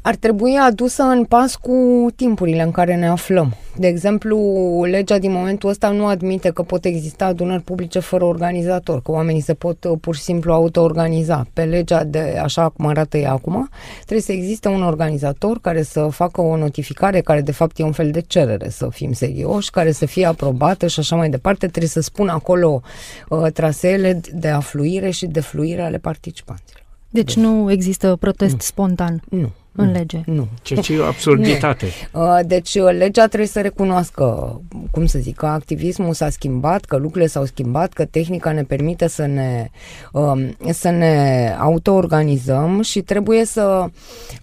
Ar 0.03 0.15
trebui 0.15 0.57
adusă 0.57 1.03
în 1.03 1.25
pas 1.25 1.57
cu 1.57 2.07
timpurile 2.17 2.63
în 2.63 2.71
care 2.71 2.97
ne 2.97 3.09
aflăm. 3.09 3.55
De 3.77 3.87
exemplu, 3.87 4.39
legea 4.85 5.19
din 5.19 5.33
momentul 5.33 5.69
ăsta 5.69 5.91
nu 5.91 6.07
admite 6.07 6.51
că 6.51 6.63
pot 6.63 6.85
exista 6.85 7.25
adunări 7.25 7.63
publice 7.63 7.99
fără 7.99 8.25
organizator, 8.25 9.03
că 9.03 9.11
oamenii 9.11 9.41
se 9.41 9.55
pot 9.55 9.85
uh, 9.85 9.99
pur 10.01 10.15
și 10.15 10.23
simplu 10.23 10.53
auto-organiza. 10.53 11.47
Pe 11.53 11.65
legea 11.65 12.05
de 12.05 12.39
așa 12.43 12.69
cum 12.69 12.87
arată 12.87 13.17
ea 13.19 13.33
acum, 13.33 13.69
trebuie 13.97 14.21
să 14.21 14.33
existe 14.33 14.69
un 14.69 14.83
organizator 14.83 15.61
care 15.61 15.83
să 15.83 16.09
facă 16.11 16.41
o 16.41 16.57
notificare, 16.57 17.21
care 17.21 17.41
de 17.41 17.53
fapt 17.53 17.79
e 17.79 17.83
un 17.83 17.93
fel 17.93 18.11
de 18.11 18.21
cerere, 18.21 18.69
să 18.69 18.89
fim 18.91 19.13
serioși, 19.13 19.71
care 19.71 19.93
să 19.93 20.07
fie 20.07 20.27
aprobată 20.27 20.87
și 20.87 21.01
așa 21.01 21.17
mai 21.17 21.31
departe. 21.31 21.67
Trebuie 21.67 21.91
să 21.91 22.01
spună 22.01 22.33
acolo 22.33 22.83
uh, 23.29 23.53
traseele 23.53 24.21
de 24.33 24.49
afluire 24.49 25.11
și 25.11 25.27
de 25.27 25.41
fluire 25.41 25.83
ale 25.83 25.99
participanților. 25.99 26.87
Deci 27.11 27.37
nu 27.37 27.71
există 27.71 28.17
protest 28.17 28.53
nu. 28.53 28.59
spontan. 28.61 29.23
Nu 29.29 29.53
în 29.73 29.87
mm. 29.87 29.93
lege. 29.93 30.21
Nu. 30.27 30.49
Ceea 30.63 30.81
ce 30.81 30.93
e 30.93 30.99
o 30.99 31.05
absurditate. 31.05 31.87
Uh, 32.13 32.39
deci 32.47 32.75
uh, 32.75 32.93
legea 32.99 33.27
trebuie 33.27 33.49
să 33.49 33.61
recunoască, 33.61 34.61
cum 34.91 35.07
să 35.07 35.19
zic, 35.19 35.37
că 35.37 35.47
activismul 35.47 36.13
s-a 36.13 36.31
schimbat, 36.31 36.85
că 36.85 36.97
lucrurile 36.97 37.27
s-au 37.27 37.45
schimbat, 37.45 37.93
că 37.93 38.05
tehnica 38.05 38.53
ne 38.53 38.63
permite 38.63 39.09
să 39.09 39.27
ne, 39.27 39.71
um, 40.13 40.57
să 40.71 40.91
ne 40.91 41.55
autoorganizăm 41.59 42.83
și 42.83 43.01
trebuie 43.01 43.45
să 43.45 43.87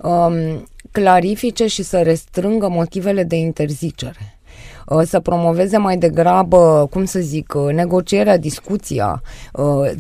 um, 0.01 0.65
clarifice 0.91 1.67
și 1.67 1.83
să 1.83 2.01
restrângă 2.01 2.69
motivele 2.69 3.23
de 3.23 3.35
interzicere 3.35 4.39
uh, 4.85 5.01
să 5.05 5.19
promoveze 5.19 5.77
mai 5.77 5.97
degrabă, 5.97 6.87
cum 6.91 7.05
să 7.05 7.19
zic, 7.19 7.53
negocierea, 7.73 8.37
discuția. 8.37 9.21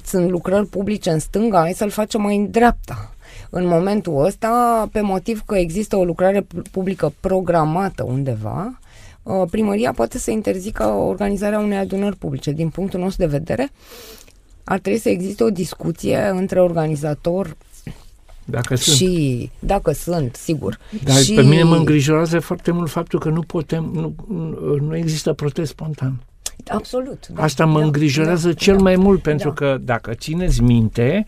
Sunt 0.03 0.29
lucrări 0.29 0.67
publice 0.67 1.09
în 1.09 1.19
stânga, 1.19 1.59
hai 1.59 1.73
să-l 1.73 1.89
facem 1.89 2.21
mai 2.21 2.35
în 2.35 2.51
dreapta 2.51 3.14
în 3.57 3.67
momentul 3.67 4.25
ăsta, 4.25 4.87
pe 4.91 5.01
motiv 5.01 5.43
că 5.45 5.55
există 5.55 5.95
o 5.95 6.03
lucrare 6.03 6.47
publică 6.71 7.13
programată 7.19 8.03
undeva, 8.03 8.79
uh, 9.23 9.47
primăria 9.51 9.91
poate 9.91 10.17
să 10.17 10.31
interzică 10.31 10.83
organizarea 10.83 11.59
unei 11.59 11.77
adunări 11.77 12.15
publice. 12.15 12.51
Din 12.51 12.69
punctul 12.69 12.99
nostru 12.99 13.25
de 13.25 13.37
vedere, 13.37 13.71
ar 14.63 14.79
trebui 14.79 14.99
să 14.99 15.09
existe 15.09 15.43
o 15.43 15.49
discuție 15.49 16.17
între 16.17 16.61
organizator 16.61 17.55
dacă 18.45 18.75
și 18.75 19.37
sunt. 19.37 19.51
dacă 19.59 19.91
sunt, 19.91 20.35
sigur. 20.35 20.79
Dar 21.03 21.15
și... 21.15 21.33
pe 21.33 21.41
mine 21.41 21.63
mă 21.63 21.75
îngrijorează 21.75 22.39
foarte 22.39 22.71
mult 22.71 22.89
faptul 22.89 23.19
că 23.19 23.29
nu 23.29 23.41
putem, 23.41 23.91
nu, 23.93 24.15
nu 24.79 24.95
există 24.95 25.33
protest 25.33 25.71
spontan. 25.71 26.21
Absolut. 26.67 27.27
Da, 27.27 27.43
Asta 27.43 27.65
mă 27.65 27.79
da, 27.79 27.85
îngrijorează 27.85 28.47
da, 28.47 28.53
cel 28.53 28.75
da, 28.75 28.81
mai 28.81 28.95
mult, 28.95 29.21
pentru 29.21 29.47
da. 29.47 29.53
că 29.53 29.77
dacă 29.81 30.13
țineți 30.13 30.61
minte, 30.61 31.25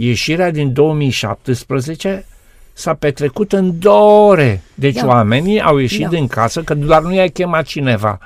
Ieșirea 0.00 0.50
din 0.50 0.72
2017 0.72 2.24
s-a 2.72 2.94
petrecut 2.94 3.52
în 3.52 3.78
două 3.78 4.30
ore. 4.30 4.62
Deci 4.74 4.94
Da. 4.94 5.06
oamenii 5.06 5.60
au 5.60 5.76
ieșit 5.76 6.02
Da. 6.02 6.08
din 6.08 6.26
casă, 6.26 6.62
că 6.62 6.74
doar 6.74 7.02
nu 7.02 7.14
i-a 7.14 7.26
chemat 7.28 7.64
cineva. 7.64 8.18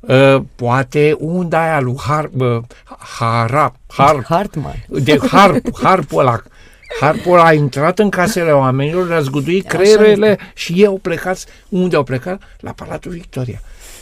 Uh, 0.00 0.36
poate 0.54 1.16
unda 1.18 1.62
aia 1.62 1.80
lui 1.80 1.96
Har, 1.98 2.30
uh, 2.38 2.58
Harap, 3.18 3.74
Harp, 3.86 4.24
Hartman. 4.24 4.84
de 4.88 5.18
harp, 5.30 5.66
harpul 5.82 6.20
ăla. 6.20 6.42
Harpul 7.00 7.32
ăla 7.32 7.44
a 7.44 7.52
intrat 7.52 7.98
în 7.98 8.08
casele 8.08 8.50
oamenilor, 8.50 9.08
le-a 9.08 9.20
zguduit 9.20 9.66
Așa 9.66 9.76
creierele 9.76 10.38
și 10.54 10.72
ei 10.72 10.86
au 10.86 10.98
plecat. 11.02 11.44
Unde 11.68 11.96
au 11.96 12.02
plecat? 12.02 12.42
La 12.60 12.70
Palatul 12.72 13.12
Victoria. 13.12 13.60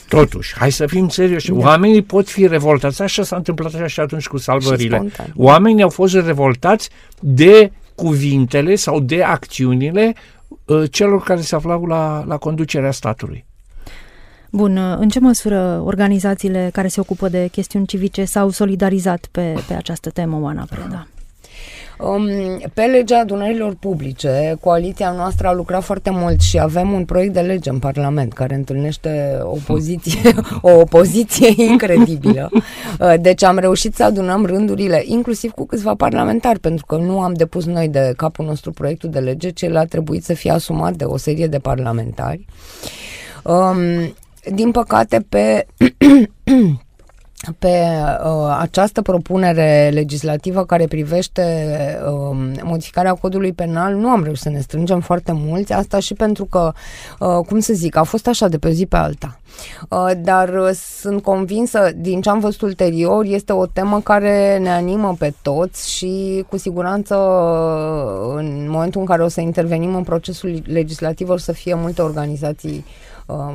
Totuși, 0.08 0.54
hai 0.58 0.72
să 0.72 0.86
fim 0.86 1.08
serioși. 1.08 1.50
Da. 1.52 1.58
Oamenii 1.58 2.02
pot 2.02 2.28
fi 2.28 2.46
revoltați. 2.46 3.02
Așa 3.02 3.22
s-a 3.22 3.36
întâmplat 3.36 3.74
așa 3.74 3.86
și 3.86 4.00
atunci 4.00 4.26
cu 4.26 4.36
salvările. 4.36 4.96
spontan. 4.96 5.32
Oamenii 5.36 5.82
au 5.82 5.88
fost 5.88 6.14
revoltați 6.14 6.90
de 7.20 7.72
cuvintele 7.94 8.74
sau 8.74 9.00
de 9.00 9.22
acțiunile 9.22 10.14
uh, 10.64 10.90
celor 10.90 11.22
care 11.22 11.40
se 11.40 11.54
aflau 11.54 11.84
la, 11.84 12.24
la 12.26 12.36
conducerea 12.36 12.90
statului. 12.90 13.46
Bun, 14.50 14.76
în 14.76 15.08
ce 15.08 15.20
măsură 15.20 15.82
organizațiile 15.84 16.70
care 16.72 16.88
se 16.88 17.00
ocupă 17.00 17.28
de 17.28 17.48
chestiuni 17.52 17.86
civice 17.86 18.24
s-au 18.24 18.50
solidarizat 18.50 19.28
pe, 19.30 19.54
pe 19.68 19.74
această 19.74 20.10
temă, 20.10 20.38
Oana 20.40 20.66
Preda? 20.70 21.06
Um, 22.00 22.28
pe 22.74 22.82
legea 22.82 23.18
adunărilor 23.18 23.74
publice, 23.74 24.56
coaliția 24.60 25.10
noastră 25.10 25.46
a 25.46 25.52
lucrat 25.52 25.82
foarte 25.82 26.10
mult 26.10 26.40
și 26.40 26.58
avem 26.58 26.92
un 26.92 27.04
proiect 27.04 27.32
de 27.32 27.40
lege 27.40 27.70
în 27.70 27.78
Parlament 27.78 28.32
care 28.32 28.54
întâlnește 28.54 29.38
opoziție, 29.42 30.34
o 30.60 30.70
opoziție 30.70 31.64
incredibilă. 31.70 32.50
Uh, 32.52 33.14
Deci 33.20 33.42
am 33.42 33.58
reușit 33.58 33.94
să 33.94 34.04
adunăm 34.04 34.44
rândurile, 34.44 35.02
inclusiv 35.06 35.50
cu 35.50 35.66
câțiva 35.66 35.94
parlamentari, 35.94 36.58
pentru 36.58 36.86
că 36.86 36.96
nu 36.96 37.20
am 37.20 37.32
depus 37.32 37.64
noi 37.64 37.88
de 37.88 38.12
capul 38.16 38.44
nostru 38.44 38.70
proiectul 38.70 39.10
de 39.10 39.18
lege, 39.18 39.50
ci 39.50 39.62
el 39.62 39.76
a 39.76 39.84
trebuit 39.84 40.24
să 40.24 40.34
fie 40.34 40.50
asumat 40.50 40.94
de 40.94 41.04
o 41.04 41.16
serie 41.16 41.46
de 41.46 41.58
parlamentari. 41.58 42.44
Um, 43.44 44.14
din 44.54 44.70
păcate, 44.70 45.26
pe 45.28 45.66
pe 47.58 47.68
uh, 48.24 48.56
această 48.60 49.02
propunere 49.02 49.90
legislativă 49.92 50.64
care 50.64 50.86
privește 50.86 51.42
uh, 52.06 52.36
modificarea 52.62 53.14
codului 53.14 53.52
penal 53.52 53.94
nu 53.94 54.08
am 54.08 54.22
reușit 54.22 54.42
să 54.42 54.48
ne 54.48 54.60
strângem 54.60 55.00
foarte 55.00 55.32
mulți, 55.34 55.72
asta 55.72 55.98
și 55.98 56.14
pentru 56.14 56.44
că, 56.44 56.72
uh, 57.18 57.44
cum 57.46 57.58
să 57.58 57.72
zic, 57.72 57.96
a 57.96 58.02
fost 58.02 58.26
așa 58.26 58.48
de 58.48 58.58
pe 58.58 58.68
o 58.68 58.70
zi 58.70 58.86
pe 58.86 58.96
alta. 58.96 59.40
Uh, 59.88 60.10
dar 60.22 60.48
uh, 60.48 60.70
sunt 61.00 61.22
convinsă, 61.22 61.90
din 61.96 62.20
ce 62.20 62.28
am 62.28 62.38
văzut 62.38 62.60
ulterior, 62.60 63.24
este 63.24 63.52
o 63.52 63.66
temă 63.66 64.00
care 64.00 64.58
ne 64.58 64.70
animă 64.70 65.16
pe 65.18 65.32
toți 65.42 65.90
și 65.96 66.44
cu 66.48 66.56
siguranță 66.56 67.14
uh, 67.14 68.34
în 68.36 68.66
momentul 68.70 69.00
în 69.00 69.06
care 69.06 69.22
o 69.22 69.28
să 69.28 69.40
intervenim 69.40 69.94
în 69.94 70.02
procesul 70.02 70.62
legislativ 70.66 71.28
o 71.28 71.36
să 71.36 71.52
fie 71.52 71.74
multe 71.74 72.02
organizații 72.02 72.84
uh, 72.86 73.07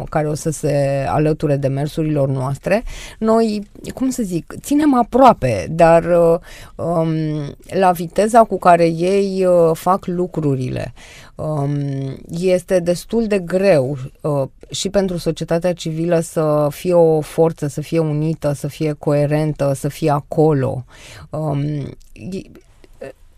care 0.09 0.27
o 0.27 0.33
să 0.33 0.49
se 0.49 1.05
alăture 1.07 1.55
demersurilor 1.55 2.29
noastre. 2.29 2.83
Noi, 3.19 3.67
cum 3.93 4.09
să 4.09 4.23
zic, 4.23 4.53
ținem 4.62 4.95
aproape, 4.95 5.67
dar 5.69 6.03
uh, 6.03 6.39
um, 6.75 7.13
la 7.79 7.91
viteza 7.91 8.43
cu 8.43 8.57
care 8.57 8.86
ei 8.86 9.45
uh, 9.45 9.71
fac 9.73 10.05
lucrurile, 10.05 10.93
um, 11.36 12.17
este 12.29 12.79
destul 12.79 13.27
de 13.27 13.39
greu 13.39 13.97
uh, 14.21 14.47
și 14.69 14.89
pentru 14.89 15.17
societatea 15.17 15.73
civilă 15.73 16.19
să 16.19 16.67
fie 16.71 16.93
o 16.93 17.21
forță, 17.21 17.67
să 17.67 17.81
fie 17.81 17.99
unită, 17.99 18.53
să 18.53 18.67
fie 18.67 18.95
coerentă, 18.99 19.73
să 19.75 19.88
fie 19.88 20.09
acolo. 20.09 20.86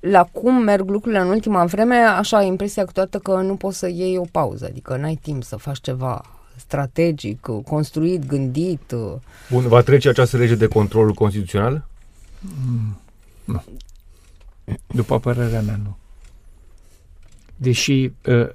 Um, 0.06 0.12
e- 0.12 0.12
la 0.12 0.24
cum 0.24 0.63
merg 0.63 0.89
lucrurile 0.89 1.22
în 1.22 1.28
ultima 1.28 1.65
vreme, 1.65 1.96
așa 1.96 2.38
ai 2.38 2.48
impresia 2.48 2.86
câteodată 2.86 3.18
că 3.18 3.41
nu 3.41 3.56
poți 3.56 3.78
să 3.78 3.88
iei 3.88 4.18
o 4.18 4.26
pauză, 4.32 4.65
adică 4.65 4.98
n-ai 4.98 5.20
timp 5.22 5.44
să 5.44 5.56
faci 5.56 5.82
ceva 5.82 6.22
strategic, 6.56 7.48
construit, 7.68 8.26
gândit. 8.26 8.94
Bun, 9.50 9.68
va 9.68 9.82
trece 9.82 10.10
această 10.10 10.38
lege 10.38 10.56
de 10.56 10.68
control 10.68 11.13
constituțional? 11.13 11.88
După 14.88 15.20
părerea 15.20 15.62
mea, 15.62 15.80
nu. 15.84 15.98
Deși 17.56 18.12
uh, 18.26 18.50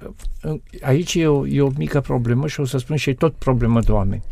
aici 0.81 1.15
e 1.15 1.27
o, 1.27 1.47
e 1.47 1.61
o 1.61 1.71
mică 1.77 2.01
problemă 2.01 2.47
și 2.47 2.59
o 2.59 2.65
să 2.65 2.77
spun 2.77 2.95
și 2.95 3.09
e 3.09 3.13
tot 3.13 3.33
problemă 3.33 3.79
de 3.79 3.91
oameni. 3.91 4.23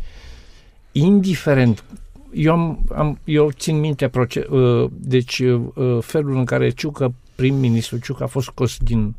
Indiferent, 0.92 1.84
eu, 2.32 2.52
am, 2.52 2.84
am, 2.94 3.18
eu 3.24 3.50
țin 3.50 3.78
minte 3.78 4.08
proce- 4.08 4.46
uh, 4.50 4.90
deci 4.90 5.38
uh, 5.38 5.98
felul 6.00 6.36
în 6.36 6.44
care 6.44 6.70
Ciucă, 6.70 7.14
prim-ministru 7.34 7.98
Ciucă 7.98 8.22
a 8.22 8.26
fost 8.26 8.46
scos 8.46 8.76
din, 8.76 9.14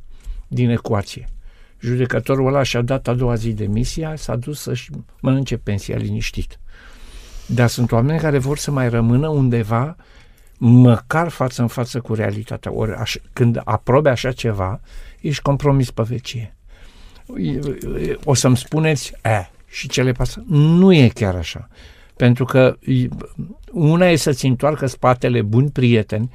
din 0.48 0.70
ecuație. 0.70 1.30
Judecătorul 1.80 2.48
ăla 2.48 2.64
și-a 2.64 2.82
dat 2.82 3.08
a 3.08 3.14
doua 3.14 3.36
zi 3.36 3.54
demisia, 3.54 4.16
s-a 4.16 4.36
dus 4.36 4.62
să-și 4.62 4.90
mănânce 5.22 5.58
pensia 5.58 5.98
liniștit. 5.98 6.60
Dar 7.46 7.68
sunt 7.68 7.92
oameni 7.92 8.20
care 8.20 8.38
vor 8.38 8.58
să 8.58 8.72
mai 8.72 8.90
rămână 8.90 9.28
undeva 9.28 9.96
măcar 10.58 11.30
față 11.30 11.62
în 11.62 11.68
față 11.68 12.00
cu 12.00 12.14
realitatea. 12.14 12.74
Ori 12.74 12.94
aș, 12.94 13.16
când 13.34 13.62
aprobe 13.64 14.10
așa 14.10 14.32
ceva, 14.32 14.80
ești 15.22 15.42
compromis 15.42 15.92
pe 15.92 16.02
vecie. 16.02 16.56
O 18.24 18.34
să-mi 18.34 18.58
spuneți, 18.58 19.14
e, 19.24 19.50
și 19.68 19.88
ce 19.88 20.04
le 20.04 20.12
pasă? 20.12 20.44
Nu 20.48 20.94
e 20.94 21.08
chiar 21.08 21.36
așa. 21.36 21.68
Pentru 22.22 22.46
că 22.46 22.78
i- 22.86 23.10
una 23.72 24.10
e 24.10 24.16
să-ți 24.16 24.46
întoarcă 24.46 24.86
spatele 24.86 25.42
buni 25.42 25.70
prieteni, 25.70 26.32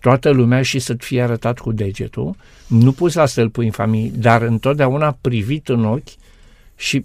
toată 0.00 0.30
lumea 0.30 0.62
și 0.62 0.78
să-ți 0.78 1.06
fie 1.06 1.22
arătat 1.22 1.58
cu 1.58 1.72
degetul, 1.72 2.36
nu 2.66 2.92
pus 2.92 3.14
la 3.14 3.26
stâlpul 3.26 3.64
infamiei, 3.64 4.12
dar 4.16 4.42
întotdeauna 4.42 5.18
privit 5.20 5.68
în 5.68 5.84
ochi 5.84 6.08
și 6.76 7.04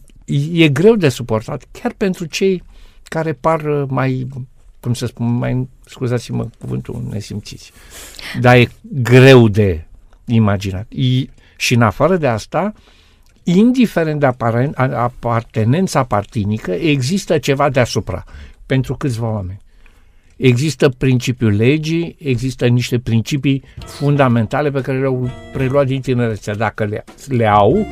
e 0.51 0.69
greu 0.69 0.95
de 0.95 1.09
suportat, 1.09 1.63
chiar 1.71 1.93
pentru 1.97 2.25
cei 2.25 2.63
care 3.03 3.33
par 3.33 3.61
uh, 3.61 3.83
mai, 3.87 4.27
cum 4.79 4.93
să 4.93 5.05
spun, 5.05 5.31
mai, 5.31 5.67
scuzați-mă 5.85 6.47
cuvântul, 6.59 7.03
nesimțiți. 7.09 7.71
Dar 8.39 8.55
e 8.55 8.69
greu 8.81 9.47
de 9.47 9.85
imaginat. 10.25 10.91
I, 10.91 11.29
și 11.57 11.73
în 11.73 11.81
afară 11.81 12.17
de 12.17 12.27
asta, 12.27 12.73
indiferent 13.55 14.19
de 14.19 14.25
aparen- 14.25 14.73
a- 14.75 15.01
apartenența 15.01 16.03
partinică, 16.03 16.71
există 16.71 17.37
ceva 17.37 17.69
deasupra 17.69 18.23
pentru 18.65 18.95
câțiva 18.95 19.27
oameni. 19.31 19.59
Există 20.37 20.89
principiul 20.89 21.55
legii, 21.55 22.15
există 22.19 22.67
niște 22.67 22.99
principii 22.99 23.63
fundamentale 23.85 24.71
pe 24.71 24.81
care 24.81 24.99
le-au 24.99 25.29
preluat 25.53 25.85
din 25.85 26.01
tinerețe. 26.01 26.51
Dacă 26.51 26.85
le, 26.85 27.03
le 27.27 27.47
au, 27.47 27.85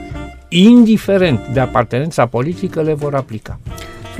indiferent 0.49 1.47
de 1.47 1.59
apartenența 1.59 2.25
politică, 2.25 2.81
le 2.81 2.93
vor 2.93 3.15
aplica. 3.15 3.59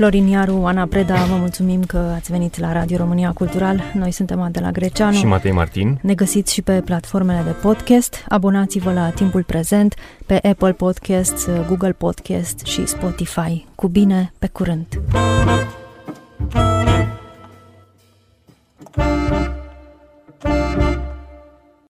Florin 0.00 0.26
Iaru, 0.26 0.64
Ana 0.64 0.86
Preda, 0.86 1.14
vă 1.14 1.34
mulțumim 1.34 1.84
că 1.84 1.96
ați 1.96 2.30
venit 2.30 2.58
la 2.58 2.72
Radio 2.72 2.96
România 2.96 3.32
Cultural. 3.32 3.82
Noi 3.94 4.10
suntem 4.10 4.40
Adela 4.40 4.70
Greceanu 4.70 5.12
și 5.12 5.26
Matei 5.26 5.52
Martin. 5.52 5.98
Ne 6.02 6.14
găsiți 6.14 6.52
și 6.52 6.62
pe 6.62 6.80
platformele 6.84 7.42
de 7.44 7.50
podcast. 7.50 8.24
Abonați-vă 8.28 8.92
la 8.92 9.08
Timpul 9.08 9.42
Prezent 9.42 9.94
pe 10.26 10.34
Apple 10.34 10.72
Podcasts, 10.72 11.48
Google 11.66 11.92
Podcast 11.92 12.64
și 12.64 12.86
Spotify. 12.86 13.66
Cu 13.74 13.88
bine, 13.88 14.32
pe 14.38 14.46
curând! 14.46 14.86
Thank 18.92 19.30
you. 19.30 19.49